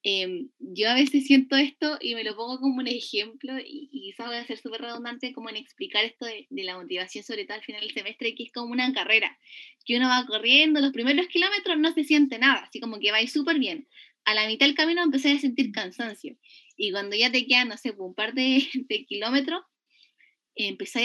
[0.08, 4.28] Em, yo a veces siento esto y me lo pongo como un ejemplo y, quizás
[4.28, 7.64] voy a ser súper redundante como en explicar esto de, la motivación, sobre todo al
[7.64, 9.36] final del semestre, que es como una carrera,
[9.84, 13.26] que uno va corriendo, los primeros kilómetros no se siente nada, así como que va
[13.26, 13.88] súper bien.
[14.26, 16.38] A la mitad del camino empecé a sentir cansancio
[16.78, 18.64] y cuando ya te quedan, no sé, un par de,
[19.08, 19.64] kilómetros,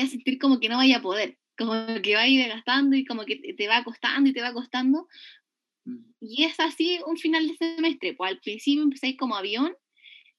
[0.02, 2.46] a sentir como que no vaya a poder, como que va a ir
[2.92, 5.08] y como que te va costando y te va costando.
[6.20, 9.74] Y es así un final de semestre, pues al principio empezáis como avión,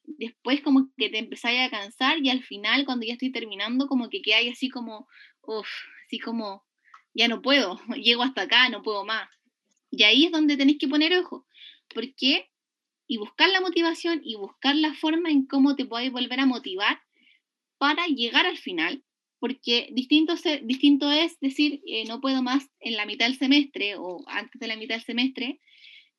[0.03, 4.09] después como que te empezáis a cansar y al final cuando ya estoy terminando como
[4.09, 5.07] que quedáis así como,
[5.41, 5.67] uff,
[6.05, 6.65] así como,
[7.13, 9.29] ya no puedo, llego hasta acá, no puedo más.
[9.89, 11.45] Y ahí es donde tenéis que poner ojo,
[11.93, 12.49] porque
[13.07, 17.01] y buscar la motivación y buscar la forma en cómo te podéis volver a motivar
[17.77, 19.03] para llegar al final
[19.41, 24.23] porque distinto, distinto es decir, eh, no puedo más en la mitad del semestre o
[24.27, 25.59] antes de la mitad del semestre,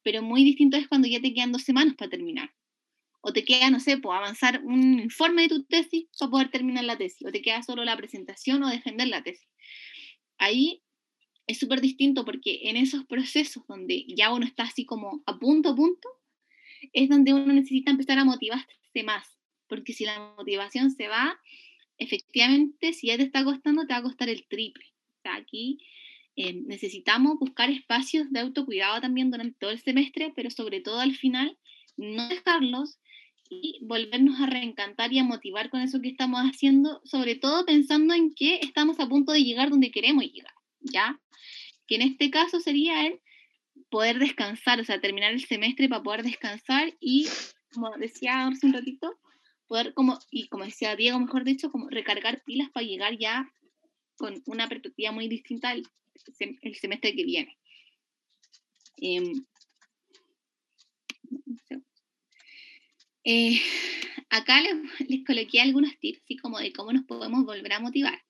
[0.03, 2.53] pero muy distinto es cuando ya te quedan dos semanas para terminar.
[3.21, 6.83] O te queda, no sé, pues, avanzar un informe de tu tesis para poder terminar
[6.83, 9.49] la tesis, o te queda solo la presentación o defender la tesis.
[10.39, 10.83] Ahí
[11.47, 15.69] es súper distinto porque en esos procesos donde ya uno está así como a punto
[15.69, 16.09] a punto,
[16.93, 18.67] es donde uno necesita empezar a motivarse
[19.05, 21.39] más, porque si la motivación se va,
[21.99, 24.85] efectivamente, si ya te está costando, te va a costar el triple.
[25.25, 25.79] O aquí
[26.37, 31.15] eh, necesitamos buscar espacios de autocuidado también durante todo el semestre, pero sobre todo al
[31.15, 31.59] final,
[31.97, 32.99] no dejarlos
[33.51, 38.15] y volvernos a reencantar y a motivar con eso que estamos haciendo, sobre todo pensando
[38.15, 41.21] en que estamos a punto de llegar donde queremos llegar, ¿ya?
[41.87, 43.21] Que en este caso sería el
[43.91, 47.27] poder descansar, o sea, terminar el semestre para poder descansar y,
[47.75, 49.19] como decía hace un ratito,
[49.73, 53.51] poder, como, y como decía Diego, mejor dicho, como recargar pilas para llegar ya
[54.17, 55.83] con una perspectiva muy distinta al
[56.61, 57.59] el semestre que viene.
[58.99, 59.47] Em,
[63.25, 63.63] eh,
[64.29, 68.23] acá les, les, coloqué algunos tips, así como de cómo nos podemos volver a motivar.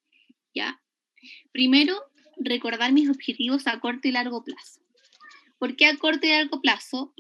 [0.55, 0.81] ¿ya?
[1.51, 2.01] Primero,
[2.37, 4.81] recordar mis objetivos a corto y largo plazo.
[5.59, 7.13] ¿Por qué a corto y largo plazo?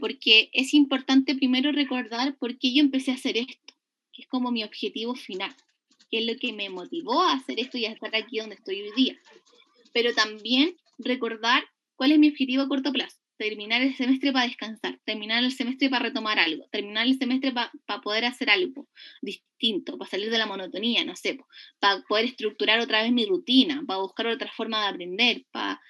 [0.00, 3.74] Porque es importante primero recordar por qué yo empecé a hacer esto,
[4.12, 5.54] que es como mi objetivo final,
[6.10, 8.82] que es lo que me motivó a hacer esto y a estar aquí donde estoy
[8.82, 9.18] hoy día.
[9.92, 11.64] Pero también recordar
[11.96, 13.18] cuál es mi objetivo a corto plazo.
[13.36, 18.00] Terminar el semestre para descansar, terminar el semestre para retomar algo, terminar el semestre para
[18.00, 18.86] poder hacer algo
[19.22, 21.38] distinto, para salir de la monotonía, no sé,
[21.80, 25.80] para poder estructurar otra vez mi rutina, para buscar otra forma de aprender, para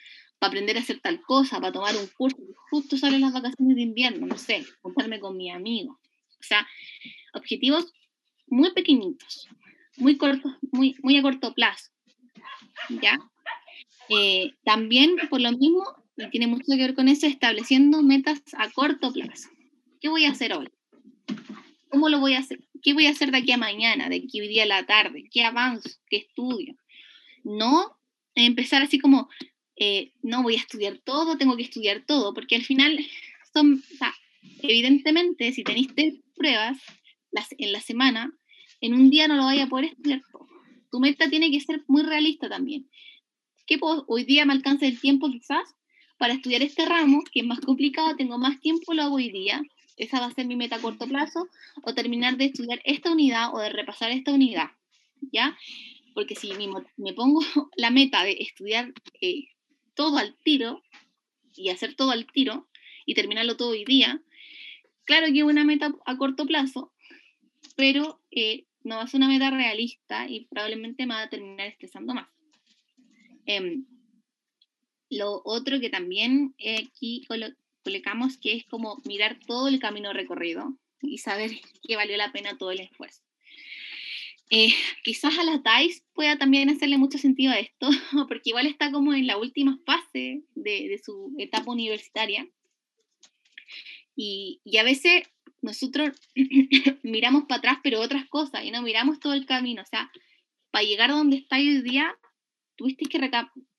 [0.44, 2.36] para aprender a hacer tal cosa, para tomar un curso,
[2.70, 5.98] justo salen las vacaciones de invierno, no sé, juntarme con mi amigo.
[6.38, 6.68] O sea,
[7.32, 7.94] objetivos
[8.46, 9.48] muy pequeñitos,
[9.96, 11.90] muy cortos, muy, muy a corto plazo.
[12.90, 13.18] ¿Ya?
[14.10, 15.82] Eh, también, por lo mismo,
[16.18, 19.48] y tiene mucho que ver con eso, estableciendo metas a corto plazo.
[19.98, 20.68] ¿Qué voy a hacer hoy?
[21.88, 22.60] ¿Cómo lo voy a hacer?
[22.82, 25.24] ¿Qué voy a hacer de aquí a mañana, de aquí día a la tarde?
[25.32, 25.88] ¿Qué avanzo?
[26.10, 26.76] ¿Qué estudio?
[27.44, 27.96] No
[28.34, 29.30] empezar así como,
[29.76, 32.98] eh, no voy a estudiar todo, tengo que estudiar todo, porque al final
[33.52, 33.82] son,
[34.62, 35.88] evidentemente, si tenéis
[36.34, 36.78] pruebas
[37.30, 38.32] las, en la semana,
[38.80, 40.46] en un día no lo vaya a poder estudiar todo.
[40.90, 42.88] Tu meta tiene que ser muy realista también.
[43.66, 45.74] ¿Qué puedo, hoy día me alcanza el tiempo quizás
[46.18, 49.62] para estudiar este ramo, que es más complicado, tengo más tiempo, lo hago hoy día.
[49.96, 51.48] Esa va a ser mi meta a corto plazo,
[51.82, 54.70] o terminar de estudiar esta unidad o de repasar esta unidad,
[55.32, 55.56] ¿ya?
[56.14, 56.52] Porque si
[56.96, 57.40] me, pongo
[57.76, 59.48] la meta de estudiar eh,
[59.94, 60.82] todo al tiro
[61.56, 62.68] y hacer todo al tiro
[63.06, 64.20] y terminarlo todo hoy día,
[65.04, 66.92] claro que es una meta a corto plazo,
[67.76, 72.28] pero eh, no ser una meta realista y probablemente me va a terminar estresando más.
[73.46, 73.86] Em,
[75.10, 77.26] lo otro que también eh, aquí
[77.84, 81.50] colocamos que es como mirar todo el camino recorrido y saber
[81.82, 83.22] que valió la pena todo el esfuerzo.
[84.56, 87.88] Eh, quizás a la TAIS pueda también hacerle mucho sentido a esto,
[88.28, 92.46] porque igual está como en la última fase de, de su etapa universitaria.
[94.14, 95.24] Y, y, a veces
[95.60, 96.10] nosotros
[97.02, 99.82] miramos para atrás, pero otras cosas, y no miramos todo el camino.
[99.82, 100.08] O sea,
[100.70, 102.16] para llegar a donde está hoy día,
[102.76, 103.18] tuviste que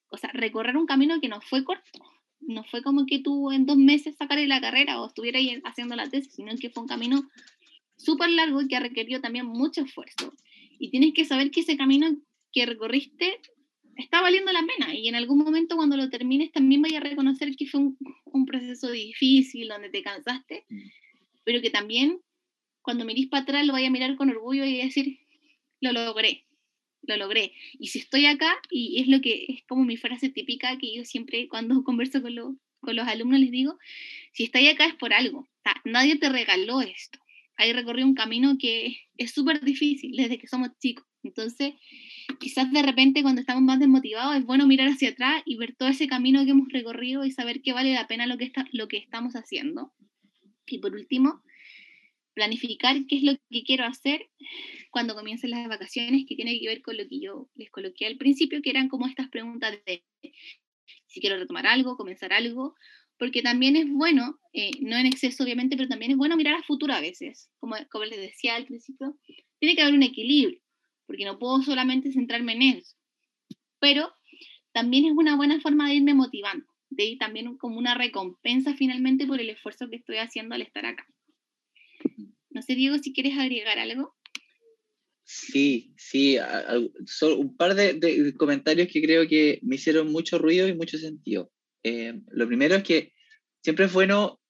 [0.09, 2.01] o sea, recorrer un camino que no fue corto.
[2.41, 6.09] No fue como que tú en dos meses sacarle la carrera o estuvieras haciendo la
[6.09, 7.30] tesis, sino que fue un camino
[7.95, 10.34] súper largo y que requirió también mucho esfuerzo.
[10.80, 12.15] Y tienes que saber que ese camino
[12.51, 13.39] que recorriste
[13.97, 17.55] está valiendo la pena y en algún momento cuando lo termines también vaya a reconocer
[17.55, 20.82] que fue un, un proceso difícil, donde te cansaste, mm.
[21.43, 22.19] pero que también
[22.82, 25.19] cuando mirís para atrás lo vaya a mirar con orgullo y decir,
[25.82, 26.45] lo logré,
[27.01, 27.53] lo logré.
[27.80, 31.03] Y si estoy acá, y es lo que es como mi frase típica que yo
[31.03, 33.78] siempre cuando converso con, con los alumnos les digo,
[34.34, 37.19] si estoy acá es por algo, o sea, nadie te regaló esto,
[37.58, 41.06] hay recorrido un camino que es súper difícil desde que somos chicos.
[41.24, 41.74] Entonces,
[42.39, 45.89] quizás de repente cuando estamos más desmotivados es bueno mirar hacia atrás y ver todo
[45.89, 48.88] ese camino que hemos recorrido y saber que vale la pena lo que, está, lo
[48.88, 49.93] que estamos haciendo.
[50.68, 51.41] Y por último,
[52.34, 54.30] planificar qué es lo que quiero hacer
[54.91, 58.18] cuando comiencen las vacaciones, que tiene que ver con lo que yo les coloqué al
[58.18, 60.03] principio, que eran como estas preguntas de
[61.08, 62.76] si quiero retomar algo, comenzar algo,
[63.18, 66.63] porque también es bueno, eh, no en exceso obviamente, pero también es bueno mirar a
[66.63, 69.18] futuro a veces, como, como les decía al principio,
[69.59, 70.59] tiene que haber un equilibrio,
[71.05, 72.95] porque no puedo solamente centrarme en eso,
[73.80, 74.11] pero
[74.74, 79.26] también es una buena forma de irme motivando, de ir también como una recompensa finalmente
[79.26, 81.07] por el esfuerzo que estoy haciendo al estar acá.
[82.49, 84.16] No sé, Diego, si quieres agregar algo.
[85.26, 86.38] Sí, sí,
[87.22, 91.51] un par de, comentarios que creo que me hicieron mucho ruido y mucho sentido.
[91.88, 93.14] Eh, lo primero es que
[93.62, 94.42] siempre es bueno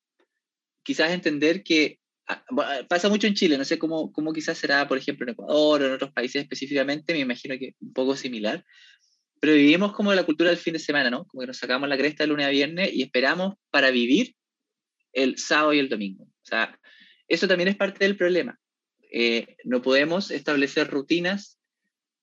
[0.83, 2.45] quizás entender que ah,
[2.87, 5.85] pasa mucho en Chile, no sé cómo, cómo quizás será, por ejemplo, en Ecuador o
[5.85, 8.63] en otros países específicamente, me imagino que un poco similar,
[9.41, 11.25] pero vivimos como la cultura del fin de semana, ¿no?
[11.25, 14.33] Como que nos sacamos la cresta el lunes a viernes y esperamos para vivir
[15.11, 16.23] el sábado y el domingo.
[16.23, 16.79] O sea,
[17.27, 18.57] eso también es parte del problema.
[19.11, 21.59] Eh, no podemos establecer rutinas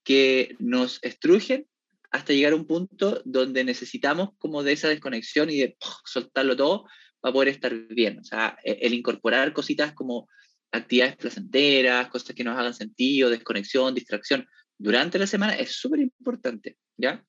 [0.04, 1.66] que nos estrujen
[2.12, 6.84] hasta llegar a un punto donde necesitamos como de esa desconexión y de soltarlo todo
[7.20, 8.18] para poder estar bien.
[8.18, 10.28] O sea, e, el incorporar cositas como
[10.70, 14.46] actividades placenteras, cosas que nos hagan sentido, desconexión, distracción
[14.78, 17.24] durante la semana es súper importante, ¿ya?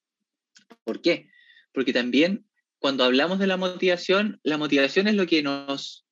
[0.84, 1.30] ¿Por qué?
[1.74, 2.46] Porque también
[2.80, 6.06] cuando hablamos de la motivación, la motivación es lo que nos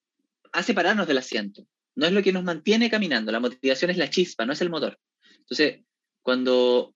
[0.54, 4.10] hace pararnos del asiento, no es lo que nos mantiene caminando, la motivación es la
[4.10, 4.98] chispa, no es el motor.
[5.40, 5.82] Entonces,
[6.22, 6.96] cuando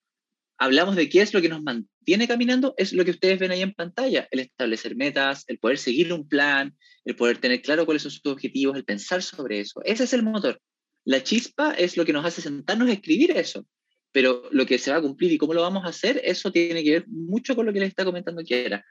[0.58, 3.62] hablamos de qué es lo que nos mantiene caminando, es lo que ustedes ven ahí
[3.62, 8.04] en pantalla, el establecer metas, el poder seguir un plan, el poder tener claro cuáles
[8.04, 9.82] son sus objetivos, el pensar sobre eso.
[9.84, 10.62] Ese es el motor.
[11.04, 13.66] La chispa es lo que nos hace sentarnos a escribir eso,
[14.12, 16.84] pero lo que se va a cumplir y cómo lo vamos a hacer, eso tiene
[16.84, 18.84] que ver mucho con lo que les está comentando Kiera.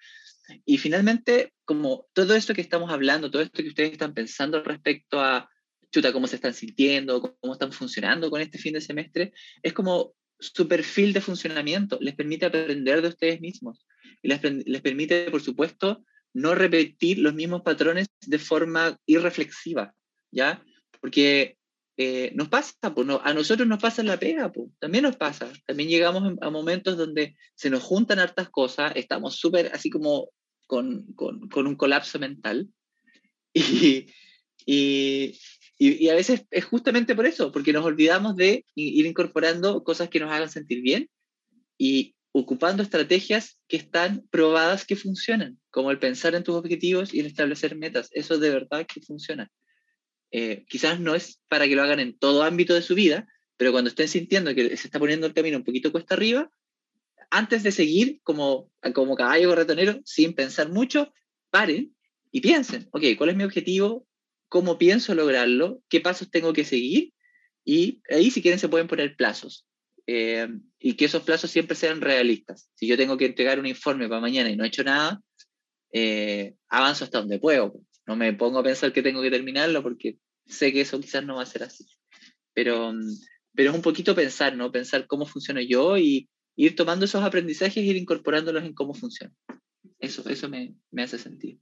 [0.65, 5.21] Y finalmente, como todo esto que estamos hablando, todo esto que ustedes están pensando respecto
[5.21, 5.49] a,
[5.91, 10.15] chuta, cómo se están sintiendo, cómo están funcionando con este fin de semestre, es como
[10.39, 13.87] su perfil de funcionamiento, les permite aprender de ustedes mismos
[14.23, 19.95] y les, permite, por supuesto, no repetir los mismos patrones de forma irreflexiva,
[20.31, 20.65] ¿ya?
[21.01, 21.57] Porque
[21.97, 25.53] eh, nos pasa, pues, a nosotros nos pasa la pega, pues, también nos pasa.
[25.67, 30.31] También llegamos a momentos donde se nos juntan hartas cosas, estamos súper así como
[30.67, 32.69] con, con, un colapso mental.
[34.67, 35.39] Y,
[35.77, 40.21] y, a veces es justamente por eso, porque nos olvidamos de ir incorporando cosas que
[40.21, 41.11] nos hagan sentir bien
[41.77, 47.21] y ocupando estrategias que están probadas que funcionan, como el pensar en tus objetivos y
[47.21, 48.09] el establecer metas.
[48.13, 49.51] Eso de verdad que funciona.
[50.31, 53.71] Eh, quizás no es para que lo hagan en todo ámbito de su vida, pero
[53.71, 56.51] cuando estén sintiendo que se está poniendo el camino un poquito cuesta arriba,
[57.31, 61.13] antes de seguir como, como caballo corretonero, sin pensar mucho,
[61.51, 61.95] paren
[62.33, 64.07] y piensen, ok, ¿cuál es mi objetivo?
[64.49, 67.13] Cómo pienso lograrlo, qué pasos tengo que seguir
[67.65, 69.67] y ahí si quieren se pueden poner plazos.
[70.07, 72.71] Eh, y que esos plazos siempre sean realistas.
[72.75, 75.23] Si yo tengo que entregar un informe para mañana y no he hecho nada,
[75.93, 77.75] eh, avanzo hasta donde puedo.
[78.07, 81.37] No me pongo a pensar que tengo que terminarlo porque sé que eso quizás no
[81.37, 81.87] va a ser así.
[82.53, 82.93] Pero,
[83.55, 84.71] pero es un poquito pensar, ¿no?
[84.71, 89.33] Pensar cómo funciono yo y ir tomando esos aprendizajes e ir incorporándolos en cómo funciona.
[89.99, 91.59] Eso, eso me, me hace sentido.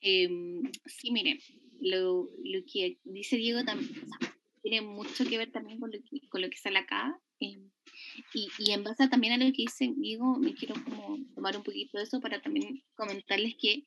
[0.00, 1.38] Em, sí, miren,
[1.80, 3.90] lo, lo, que dice Diego también
[4.62, 7.18] tiene mucho que ver también con lo que, con lo que sale acá.
[7.38, 7.70] Em,
[8.34, 11.62] y, y, en base también a lo que dice Diego, me quiero como tomar un
[11.62, 13.84] poquito de eso para también comentarles que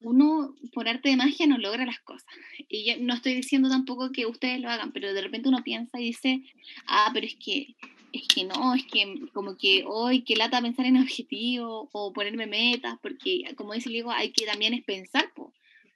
[0.00, 2.26] uno por arte de magia no logra las cosas.
[2.68, 6.00] Y yo no estoy diciendo tampoco que ustedes lo hagan, pero de repente uno piensa
[6.00, 6.42] y dice,
[6.86, 7.76] ah, pero es que,
[8.12, 12.46] es que no, es que como que hoy, que lata pensar en objetivos o ponerme
[12.46, 15.32] metas, porque como dice Diego, hay que también es pensar,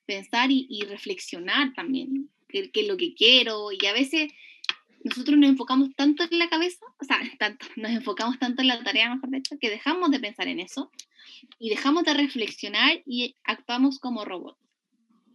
[0.06, 4.32] pensar y, reflexionar también, qué es lo que quiero, y a veces
[5.04, 8.82] nosotros nos enfocamos tanto en la cabeza, o sea, tanto, nos enfocamos tanto en la
[8.82, 10.90] tarea, mejor dicho, que dejamos de pensar en eso
[11.58, 14.58] y dejamos de reflexionar y actuamos como robots.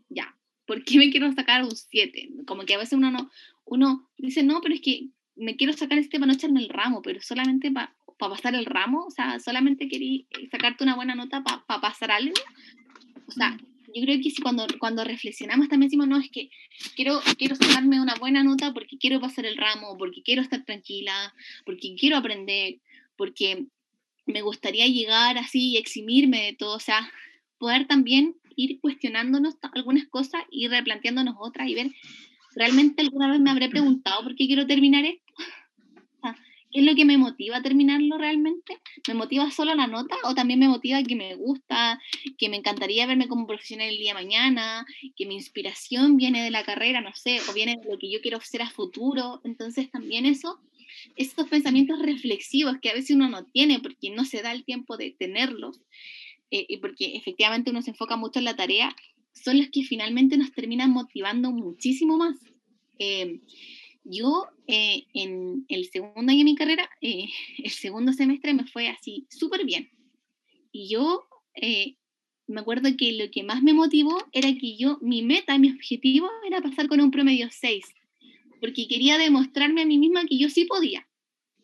[0.10, 2.30] Ya, ¿por qué me quiero sacar un 7?
[2.46, 3.30] Como que a veces uno no,
[3.66, 7.02] uno dice, no, pero es que me quiero sacar este para no echarme el ramo,
[7.02, 11.82] pero solamente para pasar el ramo, o sea, solamente quería sacarte una buena nota para
[11.82, 12.34] pasar algo.
[13.28, 13.58] O sea,
[13.94, 16.50] yo creo que si cuando, cuando reflexionamos también decimos, no, es que
[16.96, 21.34] quiero, quiero sacarme una buena nota porque quiero pasar el ramo, porque quiero estar tranquila,
[21.66, 22.80] porque quiero aprender,
[23.16, 23.66] porque
[24.26, 27.12] me gustaría llegar así y eximirme de todo, o sea,
[27.58, 31.92] poder también ir cuestionándonos algunas cosas y replanteándonos otras y ver,
[32.56, 35.27] ¿realmente alguna vez me habré preguntado por qué quiero terminar esto?
[36.72, 38.78] ¿Qué es lo que me motiva a terminarlo realmente?
[39.08, 42.00] ¿Me motiva solo la nota o también me motiva que me gusta,
[42.38, 46.52] que me encantaría verme como profesional el día de mañana, que mi inspiración viene de
[46.52, 49.42] la carrera, no sé, o viene de lo que yo quiero hacer a futuro?
[49.46, 50.60] Entonces también eso,
[51.16, 54.98] estos pensamientos reflexivos que a veces uno no tiene porque no se da el tiempo
[54.98, 55.82] de tenerlos
[56.52, 58.96] eh, y porque efectivamente uno se enfoca mucho en la tarea,
[59.34, 62.38] son los que finalmente nos terminan motivando muchísimo más.
[63.00, 63.40] Eh,
[64.10, 67.26] yo eh, en el segundo año de mi carrera, eh,
[67.64, 69.90] el segundo semestre me fue así súper bien.
[70.72, 71.96] Y yo eh,
[72.48, 76.30] me acuerdo que lo que más me motivó era que yo, mi meta, mi objetivo
[76.46, 77.86] era pasar con un promedio 6,
[78.62, 81.08] porque quería demostrarme a mí misma que yo sí podía.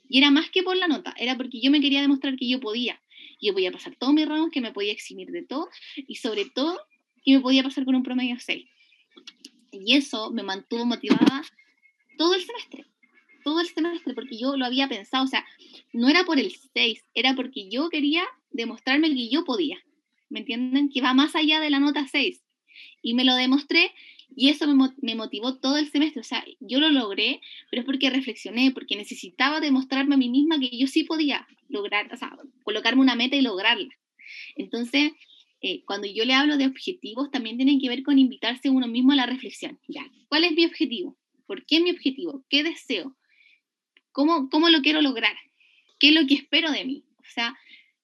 [0.09, 2.59] Y era más que por la nota, era porque yo me quería demostrar que yo
[2.59, 3.01] podía.
[3.41, 6.79] Yo podía pasar todos mis ramos, que me podía eximir de todo y sobre todo
[7.23, 8.65] que me podía pasar con un promedio 6.
[9.71, 11.43] Y eso me mantuvo motivada
[12.17, 12.85] todo el semestre,
[13.43, 15.45] todo el semestre, porque yo lo había pensado, o sea,
[15.91, 19.77] no era por el 6, era porque yo quería demostrarme que yo podía,
[20.29, 20.89] ¿me entienden?
[20.89, 22.41] Que va más allá de la nota 6.
[23.01, 23.91] Y me lo demostré
[24.35, 27.39] y eso me, motivó todo el semestre, o sea, yo lo logré,
[27.69, 32.11] pero es porque reflexioné, porque necesitaba demostrarme a mí misma que yo sí podía lograr,
[32.11, 33.89] o sea, colocarme una meta y lograrla.
[34.55, 35.11] Entonces,
[35.61, 39.11] eh, cuando yo le hablo de objetivos, también tienen que ver con invitarse uno mismo
[39.11, 39.79] a la reflexión.
[39.87, 41.15] Ya, ¿cuál es mi objetivo?
[41.45, 42.43] ¿Por qué mi objetivo?
[42.49, 43.15] ¿Qué deseo?
[44.11, 45.35] ¿Cómo, cómo lo quiero lograr?
[45.99, 47.05] ¿Qué es lo que espero de mí?
[47.17, 47.57] O sea,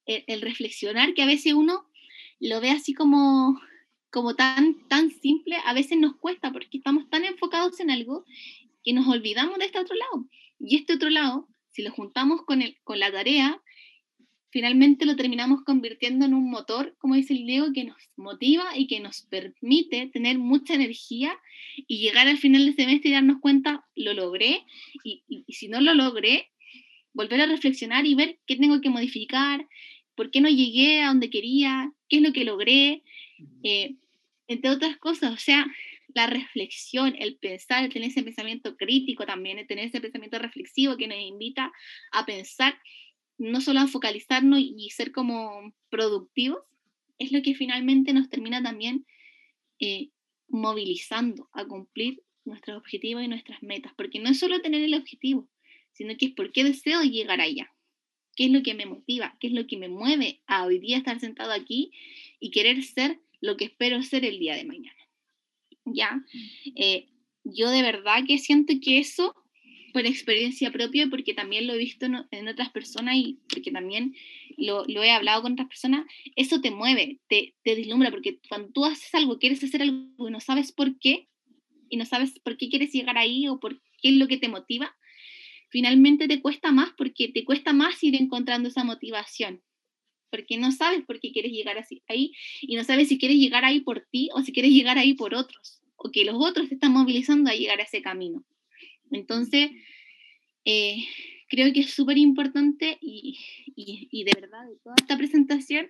[0.05, 1.85] el, reflexionar que a veces uno
[2.39, 3.59] lo ve así como,
[4.09, 8.25] como tan, tan simple, a veces nos cuesta porque estamos tan enfocados en algo
[8.83, 10.27] que nos olvidamos de este otro lado.
[10.59, 13.61] Y este otro lado, si lo juntamos con, el, con la tarea,
[14.51, 18.87] finalmente lo terminamos convirtiendo en un motor, como dice el Diego, que nos motiva y
[18.87, 21.37] que nos permite tener mucha energía
[21.75, 24.65] y llegar al final del semestre y darnos cuenta, lo logré,
[25.03, 26.49] y, si no lo logré,
[27.13, 29.67] volver a reflexionar y ver qué tengo que modificar,
[30.15, 33.03] por qué no llegué a donde quería, qué es lo que logré,
[33.63, 33.95] eh,
[34.47, 35.65] entre otras cosas, o sea,
[36.15, 40.97] la reflexión, el pensar, el tener ese pensamiento crítico también, el tener ese pensamiento reflexivo
[40.97, 41.71] que nos invita
[42.11, 42.79] a pensar
[43.39, 46.59] no solo a focalizarnos y ser como productivos,
[47.17, 49.05] es lo que finalmente nos termina también
[49.79, 50.09] eh,
[50.47, 55.47] movilizando a cumplir nuestros objetivos y nuestras metas, porque no es solo tener el objetivo,
[55.93, 57.73] sino que es por qué deseo llegar allá,
[58.35, 60.97] qué es lo que me motiva, qué es lo que me mueve a hoy día
[60.97, 61.91] estar sentado aquí
[62.39, 64.95] y querer ser lo que espero ser el día de mañana.
[65.85, 66.23] ¿Ya?
[66.75, 67.07] Eh,
[67.43, 69.35] yo de verdad que siento que eso
[69.91, 74.15] por experiencia propia, porque también lo he visto en, otras personas y porque también
[74.57, 78.85] lo, he hablado con otras personas, eso te mueve, te, te deslumbra, porque cuando tú
[78.85, 81.27] haces algo, quieres hacer algo y no sabes por qué,
[81.89, 84.47] y no sabes por qué quieres llegar ahí o por qué es lo que te
[84.47, 84.95] motiva,
[85.69, 89.61] finalmente te cuesta más porque te cuesta más ir encontrando esa motivación,
[90.29, 93.65] porque no sabes por qué quieres llegar así, ahí y no sabes si quieres llegar
[93.65, 96.75] ahí por ti o si quieres llegar ahí por otros, o que los otros te
[96.75, 98.45] están movilizando a llegar a ese camino.
[99.11, 99.71] Entonces,
[100.65, 101.05] eh,
[101.49, 103.37] creo que es súper importante y,
[103.75, 105.87] y, de verdad, de toda esta presentación,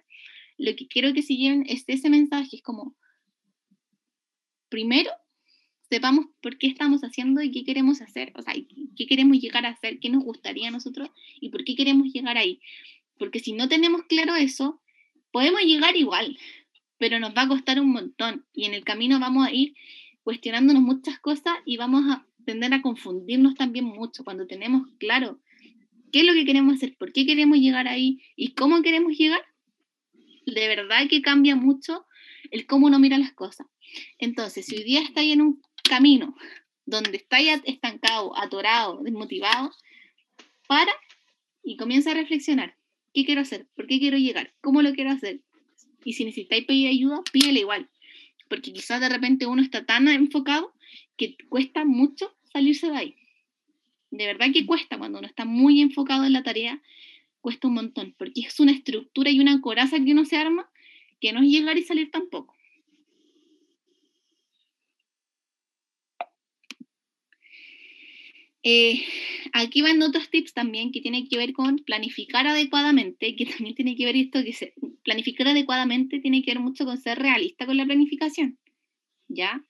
[0.57, 2.95] lo que quiero que se lleven es ese mensaje, es como,
[4.69, 5.11] primero,
[5.89, 8.53] sepamos por qué estamos haciendo y qué queremos hacer, o sea,
[8.95, 11.09] qué queremos llegar a hacer, qué nos gustaría a nosotros
[11.39, 12.61] y por qué queremos llegar ahí.
[13.17, 14.81] Porque si no tenemos claro eso,
[15.31, 16.37] podemos llegar igual,
[16.97, 19.73] pero nos va a costar un montón y en el camino vamos a ir
[20.23, 25.39] cuestionándonos muchas cosas y vamos a tender a confundirnos también mucho cuando tenemos claro
[26.11, 29.41] qué es lo que queremos hacer, por qué queremos llegar ahí y cómo queremos llegar.
[30.47, 32.07] De verdad que cambia mucho
[32.49, 33.67] el cómo uno mira las cosas.
[34.17, 36.35] Entonces, si hoy día estáis en un camino
[36.87, 39.71] donde estáis estancado, atorado, desmotivado,
[40.67, 40.91] para
[41.63, 42.75] y comienza a reflexionar.
[43.13, 43.67] ¿Qué quiero hacer?
[43.75, 44.55] ¿Por qué quiero llegar?
[44.61, 45.41] ¿Cómo lo quiero hacer?
[46.03, 47.89] Y si necesitáis pedir ayuda, pídele igual.
[48.49, 50.73] Porque quizás de repente uno está tan enfocado
[51.15, 53.15] que cuesta mucho salirse de ahí.
[54.11, 56.81] De verdad que cuesta cuando uno está muy enfocado en la tarea,
[57.41, 60.69] cuesta un montón, porque es una estructura y una coraza que uno se arma
[61.19, 62.55] que no es llegar y salir tampoco.
[68.61, 69.05] Eh,
[69.53, 73.95] aquí van otros tips también que tienen que ver con planificar adecuadamente, que también tiene
[73.95, 74.73] que ver esto, que
[75.03, 78.59] planificar adecuadamente tiene que ver mucho con ser realista con la planificación,
[79.29, 79.63] ¿ya?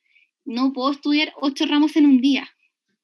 [0.44, 2.50] No puedo estudiar ocho ramos en un día,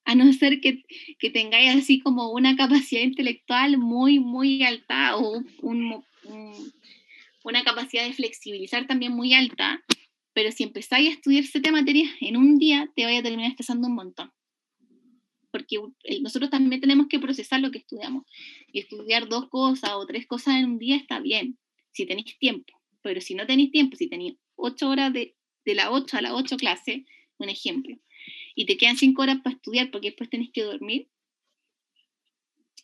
[0.06, 0.84] a no ser que,
[1.20, 5.44] que tengáis así como una capacidad intelectual muy, muy alta o
[7.44, 9.84] una capacidad de flexibilizar también muy alta,
[10.34, 13.88] pero si empezáis a estudiar siete materias en un día, te vaya a terminar estresando
[13.88, 14.32] un montón
[15.56, 15.78] porque
[16.20, 18.26] nosotros también tenemos que procesar lo que estudiamos.
[18.74, 21.58] Y estudiar dos cosas o tres cosas en un día está bien,
[21.94, 22.74] si tenéis tiempo.
[23.02, 25.34] Pero si no tenéis tiempo, si tenéis ocho horas de,
[25.64, 27.06] de la 8 a la 8 clase,
[27.38, 27.96] un ejemplo,
[28.56, 31.08] y te quedan cinco horas para estudiar porque después tenéis que dormir,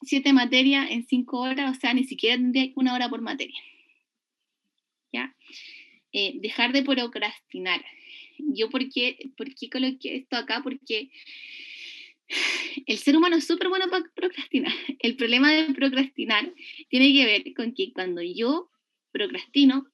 [0.04, 3.60] siete materias en cinco horas, o sea, ni siquiera tendría una hora por materia.
[5.14, 5.36] ¿Ya?
[6.14, 7.84] Eh, dejar de procrastinar.
[8.38, 10.62] Yo, ¿por qué, ¿por qué coloqué esto acá?
[10.64, 11.10] Porque
[12.86, 14.74] el ser humano es súper bueno para procrastinar.
[15.00, 16.54] El problema de procrastinar
[16.90, 18.70] tiene que ver con que cuando yo
[19.12, 19.86] procrastino,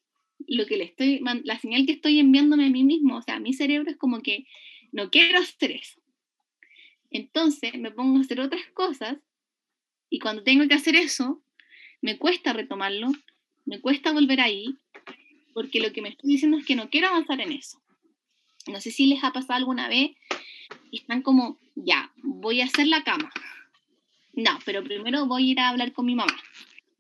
[0.48, 3.40] lo que le estoy, la señal que estoy enviándome a mí mismo, o sea, a
[3.40, 4.46] mi cerebro es como que
[4.92, 6.00] no quiero hacer eso.
[7.12, 9.18] Entonces me pongo a hacer otras cosas
[10.10, 11.42] y cuando tengo que hacer eso,
[12.02, 13.12] me cuesta retomarlo,
[13.66, 14.78] me cuesta volver ahí,
[15.54, 17.82] porque lo que me estoy diciendo es que no quiero avanzar en eso.
[18.68, 20.12] No sé si les ha pasado alguna vez
[20.92, 23.32] están como, ya, voy a hacer la cama.
[24.34, 26.36] No, pero primero voy a ir a hablar con mi mamá.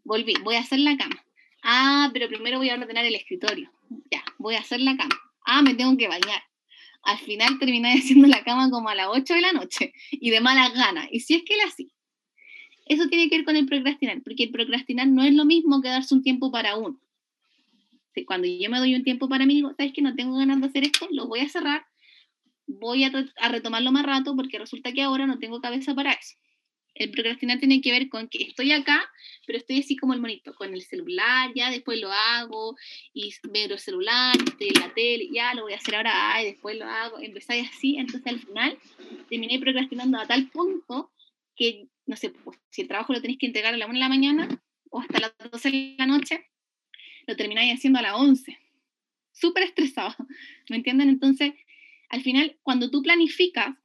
[0.03, 1.23] Volví, voy a hacer la cama.
[1.63, 3.71] Ah, pero primero voy a ordenar el escritorio.
[4.11, 5.15] Ya, voy a hacer la cama.
[5.45, 6.41] Ah, me tengo que bañar.
[7.07, 10.39] Al final terminé haciendo la cama como a las 8 de la noche y de
[10.39, 11.07] malas ganas.
[11.11, 11.91] Y si es que la así.
[12.85, 15.89] Eso tiene que ver con el procrastinar, porque el procrastinar no es lo mismo que
[15.89, 16.99] darse un tiempo para uno.
[18.25, 20.67] Cuando yo me doy un tiempo para mí, digo, ¿sabes que no tengo ganas de
[20.67, 21.07] hacer esto?
[21.11, 21.85] Lo voy a cerrar
[22.67, 26.35] voy a, retomarlo más rato porque resulta que ahora no tengo cabeza para eso.
[26.99, 29.07] El procrastinar tiene que ver con que estoy acá,
[29.45, 32.75] pero estoy así como el monito, con el celular, ya después lo hago,
[33.13, 36.45] y veo el celular, estoy en la tele, ya lo voy a hacer ahora, ay,
[36.45, 38.79] después lo hago, empezáis así, entonces al final
[39.29, 41.11] terminé procrastinando a tal punto
[41.55, 43.99] que, no sé, pues, si el trabajo lo tenéis que entregar a la 1 de
[43.99, 46.49] la mañana o hasta las 12 de la noche,
[47.27, 48.57] lo termináis haciendo a las 11.
[49.33, 50.15] Súper estresado,
[50.69, 51.09] ¿me entienden?
[51.09, 51.53] Entonces,
[52.09, 53.75] al final, cuando tú planificas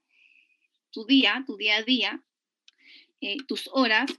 [0.91, 2.23] tu día, tu día a día,
[3.23, 4.11] eh, tus horas,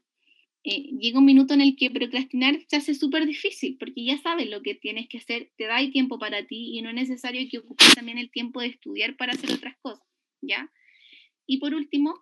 [0.64, 4.50] eh, llega un minuto en el que procrastinar se hace súper difícil, porque ya sabes
[4.50, 7.60] lo que tienes que hacer, te da tiempo para ti y no es necesario que
[7.60, 10.08] ocupes también el tiempo de estudiar para hacer otras cosas,
[10.42, 10.72] ¿ya?
[11.46, 12.18] Y por último,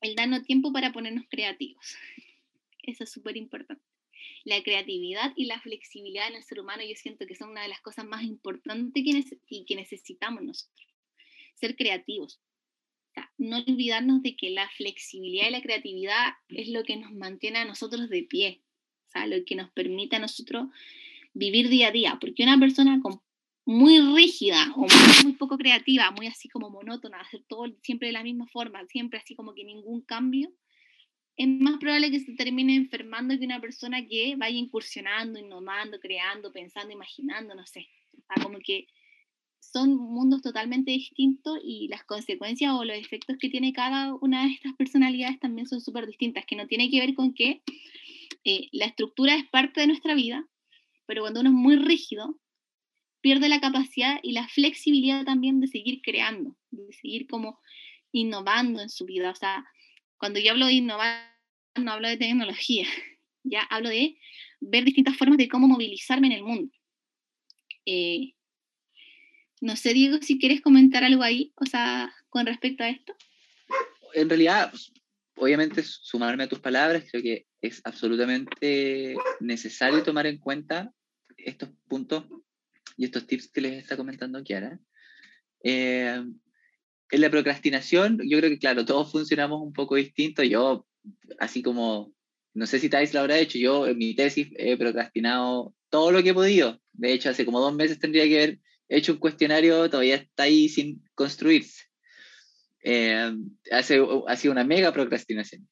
[0.00, 1.96] el darnos tiempo para ponernos creativos.
[2.82, 3.84] Eso es súper importante
[4.44, 7.68] la creatividad y la flexibilidad en el ser humano yo siento que son una de
[7.68, 10.88] las cosas más importantes que y que necesitamos nosotros.
[11.54, 12.40] Ser creativos.
[13.38, 17.64] No olvidarnos de que la flexibilidad y la creatividad es lo que nos mantiene a
[17.64, 18.62] nosotros de pie,
[19.08, 20.68] o sea, lo que nos permite a nosotros
[21.34, 23.00] vivir día a día, porque una persona
[23.64, 24.86] muy rígida o
[25.24, 29.18] muy, poco creativa, muy así como monótona, hacer todo siempre de la misma forma, siempre
[29.18, 30.52] así como que ningún cambio,
[31.36, 36.52] es más probable que se termine enfermando que una persona que vaya incursionando, innovando, creando,
[36.52, 37.88] pensando, imaginando, no sé.
[38.42, 38.86] como que
[39.62, 44.52] son mundos totalmente distintos y las consecuencias o los efectos que tiene cada una de
[44.52, 47.62] estas personalidades también son súper distintas, que no tiene que ver con que
[48.44, 50.44] eh, la estructura es parte de nuestra vida,
[51.06, 52.38] pero cuando uno es muy rígido,
[53.20, 57.60] pierde la capacidad y la flexibilidad también de seguir creando, de seguir como
[58.10, 59.30] innovando en su vida.
[59.30, 59.64] O sea,
[60.18, 61.32] cuando yo hablo de innovar,
[61.76, 62.86] no hablo de tecnología,
[63.44, 64.18] ya hablo de
[64.60, 66.74] ver distintas formas de cómo movilizarme en el mundo.
[67.86, 68.34] Eh,
[69.62, 73.14] no sé, Diego, si quieres comentar algo ahí, o sea, con respecto a esto.
[74.12, 74.92] En realidad, pues,
[75.36, 80.92] obviamente, sumarme a tus palabras, creo que es absolutamente necesario tomar en cuenta
[81.36, 82.24] estos puntos
[82.96, 84.80] y estos tips que les está comentando Kiara.
[85.62, 86.20] Eh,
[87.10, 90.42] en la procrastinación, yo creo que, claro, todos funcionamos un poco distinto.
[90.42, 90.88] Yo,
[91.38, 92.12] así como,
[92.52, 96.20] no sé si Thais lo habrá hecho, yo en mi tesis he procrastinado todo lo
[96.20, 96.80] que he podido.
[96.92, 98.58] De hecho, hace como dos meses tendría que haber
[98.88, 101.84] hecho un cuestionario, todavía está ahí sin construirse.
[102.84, 103.32] Eh,
[103.70, 105.68] hace, ha sido una mega procrastinación.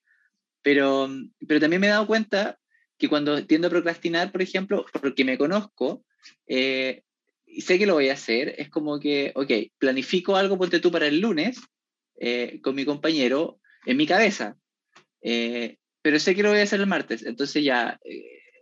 [0.63, 1.09] Pero,
[1.47, 2.59] pero también me he dado cuenta
[2.99, 6.05] que cuando tiendo a procrastinar, por ejemplo, porque me conozco,
[6.47, 7.03] eh,
[7.47, 10.93] y sé que lo voy a hacer, es como que, ok, planifico algo, ponte tú
[10.93, 11.59] para el lunes,
[12.21, 14.57] eh, con mi compañero, en mi cabeza,
[15.23, 17.99] eh, pero sé que lo voy a hacer el martes, entonces ya,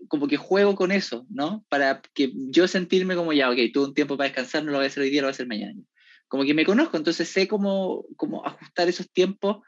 [0.09, 1.64] como que juego con eso, ¿no?
[1.68, 4.84] Para que yo sentirme como ya, ok, tuve un tiempo para descansar, no lo voy
[4.84, 5.80] a hacer hoy día, lo voy a hacer mañana.
[6.28, 9.59] Como que me conozco, entonces sé cómo, cómo ajustar esos tiempos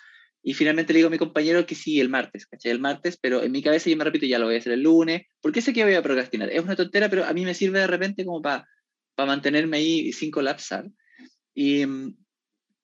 [0.43, 2.73] y finalmente le digo a mi compañero que sí, el martes, ¿cachai?
[2.73, 4.83] El martes, pero en mi cabeza yo me repito, ya lo voy a hacer el
[4.83, 6.51] lunes, porque sé que voy a procrastinar.
[6.51, 8.67] Es una tontera, pero a mí me sirve de repente como para
[9.19, 10.87] mantenerme ahí sin colapsar.
[11.55, 11.85] Y,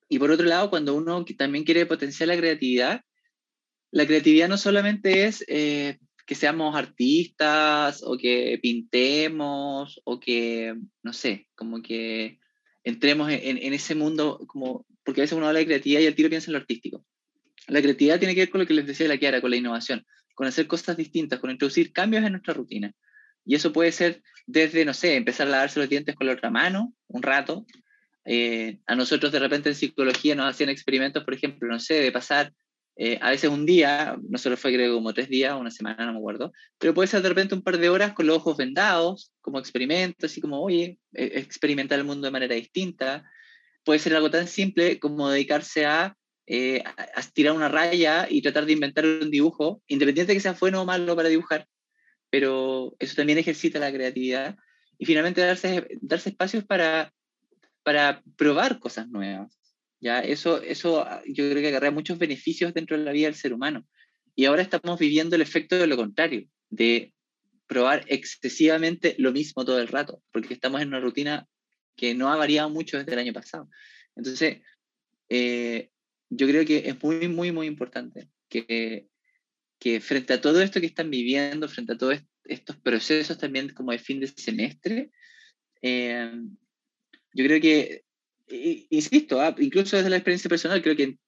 [0.09, 3.01] y, por otro lado, cuando uno también quiere potenciar la creatividad,
[3.90, 11.12] la creatividad no solamente es eh, que seamos artistas o que pintemos o que, no
[11.12, 12.41] sé, como que
[12.83, 16.29] entremos en, ese mundo, como, porque a veces uno habla de creatividad y el tiro
[16.29, 17.05] piensa en lo artístico.
[17.68, 20.05] La creatividad tiene que ver con lo que les decía la Kiara, con la innovación,
[20.35, 22.93] con hacer cosas distintas, con introducir cambios en nuestra rutina.
[23.45, 26.51] Y eso puede ser desde, no sé, empezar a lavarse los dientes con la otra
[26.51, 27.66] mano un rato.
[28.24, 32.11] Eh, a nosotros de repente en psicología nos hacían experimentos, por ejemplo, no sé, de
[32.11, 32.53] pasar
[32.99, 36.12] eh, a veces un día, no solo fue creo como tres días, una semana, no
[36.12, 39.32] me acuerdo, pero puede ser de repente un par de horas con los ojos vendados,
[39.42, 43.30] como experimento, así como, oye, e-, experimentar el mundo de manera distinta.
[43.84, 46.16] Puede ser algo tan simple como dedicarse a
[46.47, 46.82] eh,
[47.34, 50.86] tirar una raya y tratar de inventar un dibujo, independiente de que sea bueno o
[50.86, 51.68] malo para dibujar,
[52.30, 54.57] pero eso también ejercita la creatividad
[54.99, 57.12] y finalmente darse, darse espacios para,
[57.82, 59.65] para probar cosas nuevas.
[60.01, 60.20] ¿Ya?
[60.20, 63.53] Eso, eso ah, yo creo que agarra muchos beneficios dentro de la vida del ser
[63.53, 63.86] humano.
[64.34, 67.14] Y ahora estamos viviendo el efecto de lo contrario, de
[67.66, 71.47] probar excesivamente lo mismo todo el rato, porque estamos en una rutina
[71.97, 73.68] que no ha variado mucho desde el año pasado.
[74.14, 74.59] Entonces,
[75.28, 75.90] eh,
[76.28, 79.09] yo creo que es muy, muy, muy importante que,
[79.78, 83.92] que frente a todo esto que están viviendo, frente a todos estos procesos también como
[83.92, 85.11] de fin de semestre,
[85.82, 86.32] eh,
[87.34, 88.05] yo creo que,
[88.49, 91.18] insisto, ah, incluso desde la experiencia personal, creo que en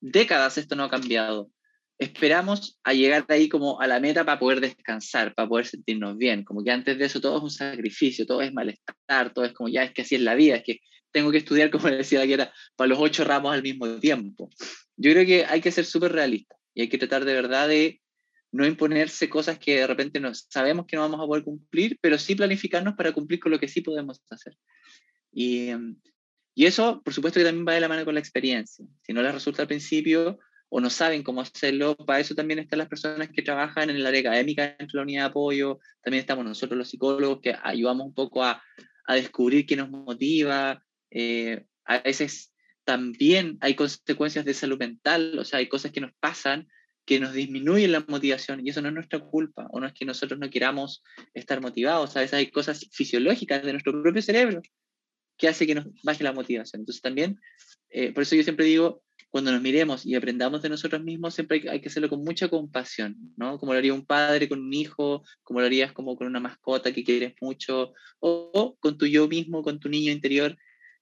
[0.00, 1.50] décadas esto no ha cambiado.
[1.98, 6.44] Esperamos a llegar ahí como a la meta para poder descansar, para poder sentirnos bien,
[6.44, 9.68] como que antes de eso todo es un sacrificio, todo es malestar, todo es como
[9.68, 12.52] ya es que así es la vida, es que tengo que estudiar, como decía era,
[12.76, 14.50] para los ocho ramos al mismo tiempo.
[14.96, 18.00] Yo creo que hay que ser súper realista y hay que tratar de verdad de
[18.52, 22.18] no imponerse cosas que de repente no, sabemos que no vamos a poder cumplir, pero
[22.18, 24.56] sí planificarnos para cumplir con lo que sí podemos hacer.
[25.32, 25.70] Y,
[26.58, 28.86] y eso, por supuesto, que también va de la mano con la experiencia.
[29.02, 30.38] Si no les resulta al principio
[30.70, 34.06] o no saben cómo hacerlo, para eso también están las personas que trabajan en el
[34.06, 38.06] área académica dentro de la unidad de apoyo, también estamos nosotros los psicólogos que ayudamos
[38.06, 38.62] un poco a,
[39.04, 42.54] a descubrir qué nos motiva, eh, a veces
[42.84, 46.68] también hay consecuencias de salud mental, o sea, hay cosas que nos pasan
[47.04, 50.06] que nos disminuyen la motivación y eso no es nuestra culpa, o no es que
[50.06, 51.04] nosotros no queramos
[51.34, 54.62] estar motivados, a veces hay cosas fisiológicas de nuestro propio cerebro
[55.36, 56.80] que hace que nos baje la motivación.
[56.80, 57.40] Entonces también,
[57.90, 61.62] eh, por eso yo siempre digo, cuando nos miremos y aprendamos de nosotros mismos, siempre
[61.68, 63.58] hay, que hacerlo con mucha compasión, ¿no?
[63.58, 66.92] Como lo haría un padre con un hijo, como lo harías como con una mascota
[66.92, 70.56] que quieres mucho, o, o con tu yo mismo, con tu niño interior,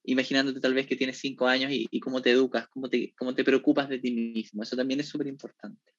[0.05, 3.45] imaginándote tal vez que tienes cinco años y, cómo te educas, cómo te, cómo te
[3.45, 4.63] preocupas de ti mismo.
[4.63, 5.93] Eso también es súper importante,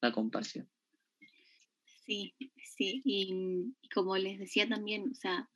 [0.00, 0.68] la compasión.
[2.04, 2.34] Sí,
[2.76, 5.48] sí, y, como les decía también, o sea,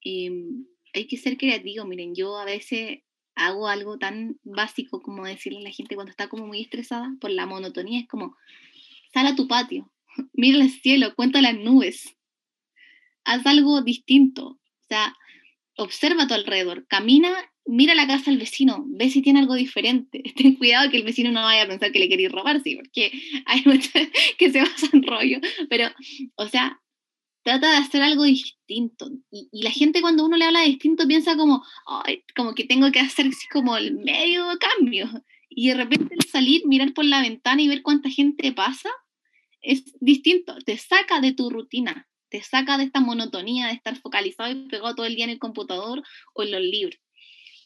[0.00, 1.84] em, hay que ser creativo.
[1.84, 3.00] Miren, yo a veces
[3.34, 7.30] hago algo tan básico como decirle a la gente cuando está como muy estresada por
[7.30, 8.36] la monotonía, es como,
[9.12, 9.90] sal a tu patio,
[10.32, 12.16] mira el cielo, cuenta las nubes,
[13.24, 14.46] haz algo distinto.
[14.46, 15.16] O sea,
[15.76, 17.34] observa a tu alrededor, camina,
[17.64, 20.22] mira la casa del vecino, ve si tiene algo diferente.
[20.36, 23.12] Ten cuidado que el vecino no vaya a pensar que le queréis robar, sí, porque
[23.46, 23.92] hay muchos
[24.38, 25.40] que se basan rollo.
[25.70, 25.88] Pero,
[26.36, 26.81] o sea,
[27.42, 29.10] trata de hacer algo distinto.
[29.30, 31.64] Y, la gente cuando uno le habla de distinto piensa como,
[32.34, 35.08] como que tengo que hacer como el medio cambio.
[35.48, 38.90] Y de repente el salir, mirar por la ventana y ver cuánta gente pasa,
[39.60, 44.50] es distinto, te saca de tu rutina, te saca de esta monotonía de estar focalizado
[44.50, 46.02] y pegado todo el día en el computador
[46.34, 46.98] o en los libros.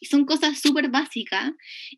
[0.01, 1.53] Y son cosas súper básicas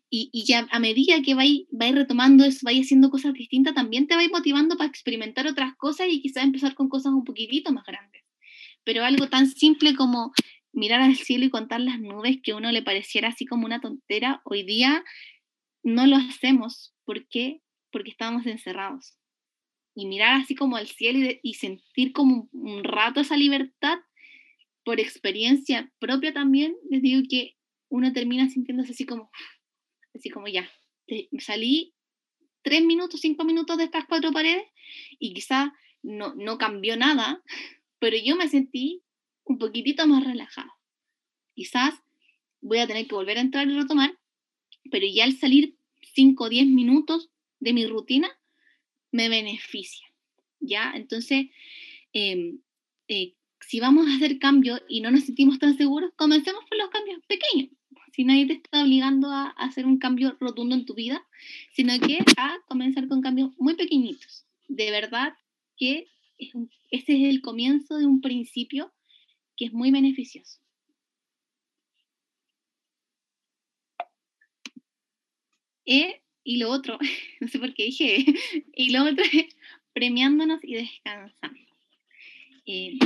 [0.09, 4.07] y, y, ya a medida que vais, vais retomando eso, vais haciendo cosas distintas, también
[4.07, 7.85] te vais motivando para experimentar otras cosas y quizás empezar con cosas un poquitito más
[7.85, 8.23] grandes.
[8.83, 10.31] Pero algo tan simple como
[10.71, 13.81] mirar al cielo y contar las nubes que a uno le pareciera así como una
[13.81, 15.03] tontera, hoy día
[15.83, 16.93] no lo hacemos.
[17.05, 17.61] ¿Por qué?
[17.91, 19.19] Porque estábamos encerrados
[19.99, 23.97] y mirar así como al cielo y, sentir como un, rato esa libertad,
[24.85, 27.57] por experiencia propia también, les digo que
[27.89, 29.29] uno termina sintiéndose así como,
[30.15, 30.69] así como ya,
[31.39, 31.93] salí
[32.61, 34.65] tres minutos, cinco minutos de estas cuatro paredes
[35.19, 37.43] y quizá no, no cambió nada,
[37.99, 39.03] pero yo me sentí
[39.43, 40.71] un poquitito más relajada.
[41.55, 41.95] Quizás
[42.61, 44.17] voy a tener que volver a entrar y retomar,
[44.91, 45.75] pero ya al salir
[46.13, 47.29] 5 o 10 minutos
[47.59, 48.29] de mi rutina
[49.11, 50.05] me beneficia.
[50.59, 50.91] ¿Ya?
[50.95, 51.47] Entonces,
[52.13, 52.59] em,
[53.07, 56.89] eh, si vamos a hacer cambios y no nos sentimos tan seguros, comencemos por los
[56.89, 57.69] cambios pequeños.
[58.19, 61.25] Si nadie te está obligando a, hacer un cambio rotundo en tu vida,
[61.71, 64.45] sino que a comenzar con cambios muy pequeñitos.
[64.67, 65.37] De verdad
[65.77, 66.05] que
[66.91, 68.91] este es el comienzo de un principio
[69.55, 70.59] que es muy beneficioso.
[75.85, 76.99] Eh, y lo otro,
[77.39, 78.25] no sé por qué dije,
[78.75, 79.45] y lo otro es
[79.93, 81.57] premiándonos y descansando.
[82.65, 82.99] Eh,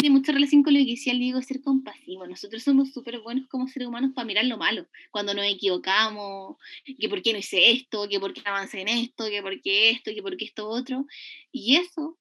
[0.00, 2.26] tiene mucha relación con lo que decía el Diego, ser compasivo.
[2.26, 6.56] Nosotros somos súper buenos como seres humanos para mirar lo malo, cuando nos equivocamos,
[6.98, 9.90] que por qué no hice esto, que por qué avancé en esto, que por qué
[9.90, 11.06] esto, que por qué esto otro.
[11.52, 12.18] Y eso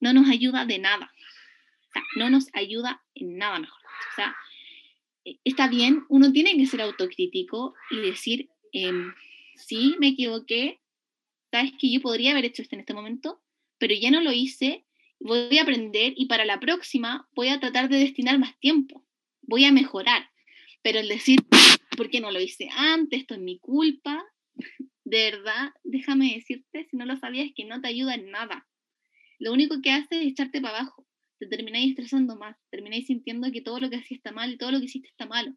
[0.00, 1.12] no nos ayuda de nada.
[1.88, 3.80] O sea, no nos ayuda en nada mejor.
[4.12, 4.34] O sea,
[5.24, 9.14] eh, está bien, uno tiene que ser autocrítico y decir, em,
[9.56, 10.80] sí, me equivoqué,
[11.50, 13.40] sabes que yo podría haber hecho esto en este momento,
[13.78, 14.84] pero ya no lo hice,
[15.22, 19.04] voy a aprender y para la próxima voy a tratar de destinar más tiempo,
[19.42, 20.30] voy a mejorar.
[20.82, 21.40] Pero el decir,
[21.96, 23.20] ¿por qué no lo hice antes?
[23.20, 24.24] Esto es mi culpa.
[25.04, 28.66] De verdad, déjame decirte, si no lo sabías, que no te ayuda en nada.
[29.38, 31.06] Lo único que hace es echarte para abajo.
[31.38, 34.70] Te termináis estresando más, termináis sintiendo que todo lo que hacías está mal y todo
[34.70, 35.54] lo que hiciste está malo.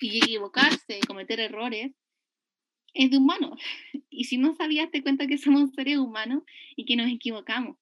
[0.00, 1.92] Y equivocarse, cometer errores,
[2.92, 3.56] es de humano.
[4.14, 6.42] Y si no sabías, te cuenta que somos seres humanos
[6.76, 7.78] y que nos equivocamos.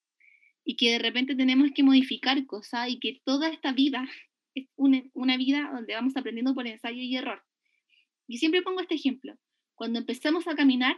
[0.65, 4.09] Y que de repente tenemos que modificar cosas y que toda esta vida
[4.55, 7.45] es una, una vida donde vamos aprendiendo por ensayo y error.
[8.27, 9.37] Y siempre pongo este ejemplo.
[9.75, 10.97] Cuando empezamos a caminar,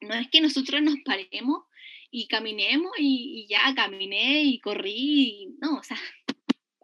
[0.00, 1.64] no es que nosotros nos paremos
[2.10, 5.98] y caminemos y, ya caminé y corrí, no, o sea,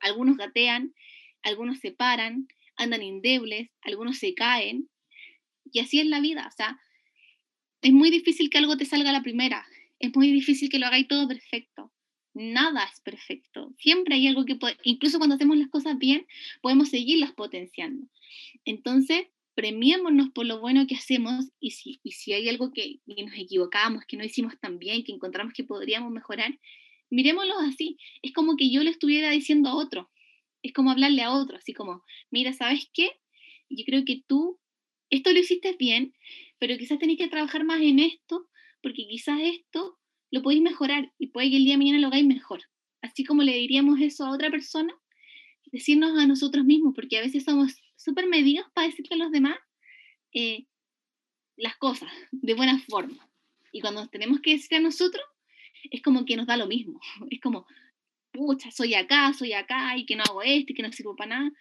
[0.01, 0.95] algunos gatean,
[1.43, 4.88] algunos se paran, andan indebles, algunos se caen,
[5.70, 6.80] y así es la vida, o sea,
[7.82, 9.66] es muy difícil que algo te salga a la primera,
[10.03, 11.92] es muy difícil que lo hagáis todo perfecto.
[12.34, 13.72] Nada es perfecto.
[13.78, 16.26] Siempre hay algo que incluso cuando hacemos las cosas bien,
[16.61, 18.07] podemos seguirlas potenciando.
[18.64, 23.38] Entonces, premiémonos por lo bueno que hacemos y si, y si hay algo que, nos
[23.38, 26.59] equivocamos, que no hicimos tan bien, que encontramos que podríamos mejorar,
[27.09, 27.96] miremoslo así.
[28.22, 30.11] Es como que yo le estuviera diciendo a otro.
[30.62, 33.11] Es como hablarle a otro, así como, mira, ¿sabes qué?
[33.68, 34.59] Yo creo que tú
[35.11, 36.14] esto lo hiciste bien,
[36.59, 38.48] pero quizás tenéis que trabajar más en esto,
[38.82, 39.98] porque quizás esto
[40.30, 42.62] lo podéis mejorar y puede que el día de mañana lo hagáis mejor.
[43.02, 44.94] Así como le diríamos eso a otra persona,
[45.66, 49.56] decirnos a nosotros mismos, porque a veces somos súper medidos para decirle a los demás
[50.32, 50.66] eh,
[51.56, 53.28] las cosas de buena forma.
[53.72, 55.24] Y cuando tenemos que decir a nosotros,
[55.90, 57.00] es como que nos da lo mismo.
[57.30, 57.66] Es como,
[58.32, 61.38] pucha, soy acá, soy acá, y que no hago esto, y que no sirvo para
[61.38, 61.52] nada.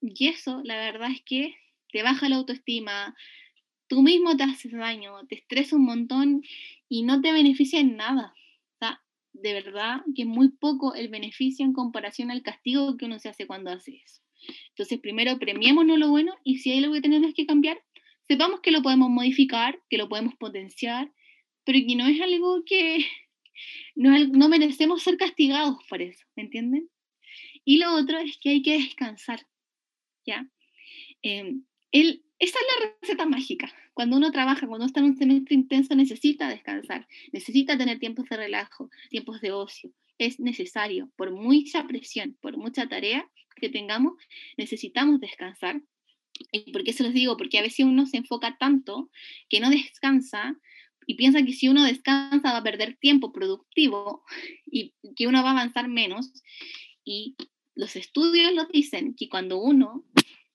[0.00, 1.56] Y eso, la verdad es que
[1.92, 3.14] te baja la autoestima,
[3.90, 6.44] tú mismo te haces daño, te estresa un montón
[6.88, 8.32] y no te beneficia en nada.
[8.74, 13.18] O sea, de verdad que muy poco el beneficio en comparación al castigo que uno
[13.18, 14.22] se hace cuando hace eso.
[14.68, 17.82] Entonces, primero premiémonos lo bueno y si hay algo que tenemos que cambiar,
[18.28, 21.12] sepamos que lo podemos modificar, que lo podemos potenciar,
[21.64, 23.04] pero que no es algo que
[23.96, 26.88] no, no merecemos ser castigados por eso, ¿me entienden?
[27.64, 29.44] Y lo otro es que hay que descansar,
[30.24, 30.48] ¿ya?
[31.22, 31.56] Eh,
[32.40, 33.70] esa es la receta mágica.
[33.92, 38.36] Cuando uno trabaja, cuando está en un semestre intenso, necesita descansar, necesita tener tiempos de
[38.38, 39.92] relajo, tiempos de ocio.
[40.16, 44.14] Es necesario, por mucha presión, por mucha tarea que tengamos,
[44.56, 45.82] necesitamos descansar.
[46.50, 47.36] ¿Y por qué se los digo?
[47.36, 49.10] Porque a veces uno se enfoca tanto
[49.50, 50.56] que no descansa
[51.06, 54.24] y piensa que si uno descansa va a perder tiempo productivo
[54.64, 56.32] y que uno va a avanzar menos.
[57.04, 57.36] Y
[57.74, 60.04] los estudios lo dicen, que cuando uno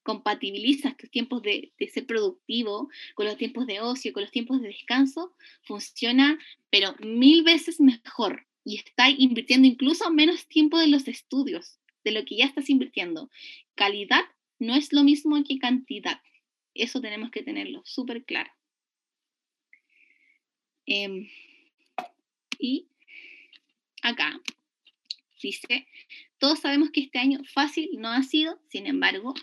[0.06, 4.68] compatibilizas tus tiempos de, ser productivo con los tiempos de ocio, con los tiempos de
[4.68, 5.34] descanso,
[5.64, 6.38] funciona,
[6.70, 8.46] pero mil veces mejor.
[8.64, 13.32] Y estás invirtiendo incluso menos tiempo en los estudios de lo que ya estás invirtiendo.
[13.74, 14.22] Calidad
[14.60, 16.22] no es lo mismo que cantidad.
[16.76, 18.52] Eso tenemos que tenerlo súper claro.
[20.86, 21.28] Em,
[22.60, 22.88] y
[24.04, 24.40] acá
[25.42, 25.88] dice,
[26.38, 29.34] todos sabemos que este año fácil no ha sido, sin embargo,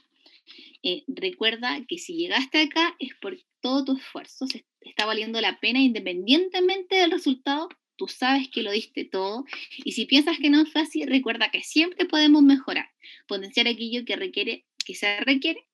[0.82, 4.46] eh, recuerda que si llegaste acá es por todo tu esfuerzo,
[4.80, 9.44] está valiendo la pena independientemente del resultado, tú sabes que lo diste todo.
[9.84, 12.90] Y si piensas que no es fácil, recuerda que siempre podemos mejorar,
[13.28, 15.64] potenciar aquello que, requiere, que se requiere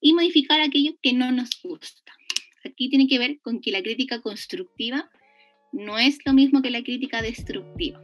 [0.00, 2.12] y modificar aquello que no nos gusta.
[2.64, 5.08] Aquí tiene que ver con que la crítica constructiva
[5.72, 8.00] no es lo mismo que la crítica destructiva.